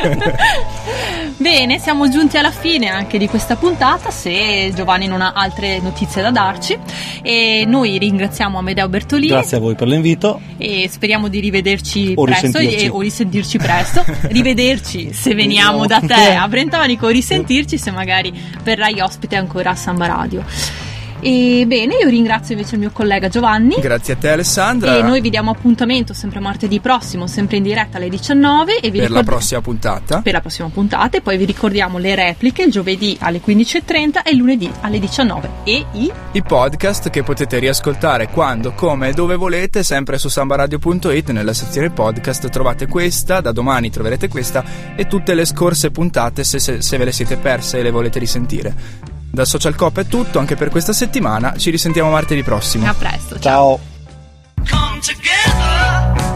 Bene, 1.40 1.78
siamo 1.78 2.10
giunti 2.10 2.36
alla 2.36 2.50
fine 2.50 2.88
anche 2.88 3.16
di 3.16 3.26
questa 3.26 3.56
puntata, 3.56 4.10
se 4.10 4.70
Giovanni 4.74 5.06
non 5.06 5.22
ha 5.22 5.32
altre 5.34 5.80
notizie 5.80 6.20
da 6.20 6.30
darci. 6.30 6.78
E 7.22 7.64
noi 7.66 7.96
ringraziamo 7.96 8.58
Amedeo 8.58 8.86
Bertolini. 8.90 9.28
Grazie 9.28 9.56
a 9.56 9.60
voi 9.60 9.74
per 9.74 9.88
l'invito. 9.88 10.38
E 10.58 10.86
speriamo 10.90 11.28
di 11.28 11.40
rivederci 11.40 12.12
o 12.14 12.24
presto. 12.24 12.58
E, 12.58 12.90
o 12.90 13.00
risentirci 13.00 13.56
presto. 13.56 14.04
Rivederci 14.28 15.14
se 15.14 15.34
veniamo 15.34 15.78
no. 15.78 15.86
da 15.86 16.00
te 16.00 16.34
a 16.34 16.46
Brentanico, 16.46 17.08
risentirci 17.08 17.78
se 17.78 17.90
magari 17.90 18.30
verrai 18.62 19.00
ospite 19.00 19.36
ancora 19.36 19.70
a 19.70 19.74
Samba 19.74 20.08
Radio. 20.08 20.44
E 21.20 21.64
bene, 21.66 21.96
io 21.96 22.08
ringrazio 22.08 22.54
invece 22.54 22.74
il 22.74 22.80
mio 22.80 22.90
collega 22.92 23.28
Giovanni. 23.28 23.76
Grazie 23.78 24.14
a 24.14 24.16
te 24.16 24.30
Alessandra. 24.30 24.96
E 24.96 25.02
noi 25.02 25.20
vi 25.20 25.30
diamo 25.30 25.50
appuntamento 25.50 26.14
sempre 26.14 26.40
martedì 26.40 26.80
prossimo, 26.80 27.26
sempre 27.26 27.58
in 27.58 27.62
diretta 27.62 27.98
alle 27.98 28.08
19. 28.08 28.80
E 28.80 28.90
vi 28.90 28.98
per 29.00 29.10
la 29.10 29.22
prossima 29.22 29.60
puntata. 29.60 30.22
Per 30.22 30.32
la 30.32 30.40
prossima 30.40 30.68
puntata. 30.68 31.18
E 31.18 31.20
poi 31.20 31.36
vi 31.36 31.44
ricordiamo 31.44 31.98
le 31.98 32.14
repliche 32.14 32.62
il 32.62 32.70
giovedì 32.70 33.16
alle 33.20 33.40
15.30 33.44 34.22
e 34.24 34.30
il 34.30 34.38
lunedì 34.38 34.70
alle 34.80 34.98
19. 34.98 35.50
E 35.64 35.84
i... 35.92 36.10
I 36.32 36.42
podcast 36.42 37.10
che 37.10 37.22
potete 37.22 37.58
riascoltare 37.58 38.28
quando, 38.28 38.72
come 38.72 39.08
e 39.08 39.12
dove 39.12 39.36
volete, 39.36 39.82
sempre 39.82 40.18
su 40.18 40.28
sambaradio.it 40.28 41.30
nella 41.30 41.52
sezione 41.52 41.90
podcast 41.90 42.48
trovate 42.48 42.86
questa, 42.86 43.40
da 43.40 43.52
domani 43.52 43.90
troverete 43.90 44.28
questa 44.28 44.64
e 44.96 45.06
tutte 45.06 45.34
le 45.34 45.44
scorse 45.44 45.90
puntate 45.90 46.44
se, 46.44 46.58
se, 46.58 46.80
se 46.80 46.96
ve 46.96 47.04
le 47.04 47.12
siete 47.12 47.36
perse 47.36 47.78
e 47.78 47.82
le 47.82 47.90
volete 47.90 48.18
risentire. 48.18 48.74
Da 49.30 49.44
Social 49.44 49.76
Cop 49.76 50.00
è 50.00 50.06
tutto 50.06 50.38
anche 50.38 50.56
per 50.56 50.70
questa 50.70 50.92
settimana, 50.92 51.56
ci 51.56 51.70
risentiamo 51.70 52.10
martedì 52.10 52.42
prossimo. 52.42 52.88
A 52.88 52.94
presto. 52.94 53.38
ciao. 53.38 53.78
ciao. 54.64 56.29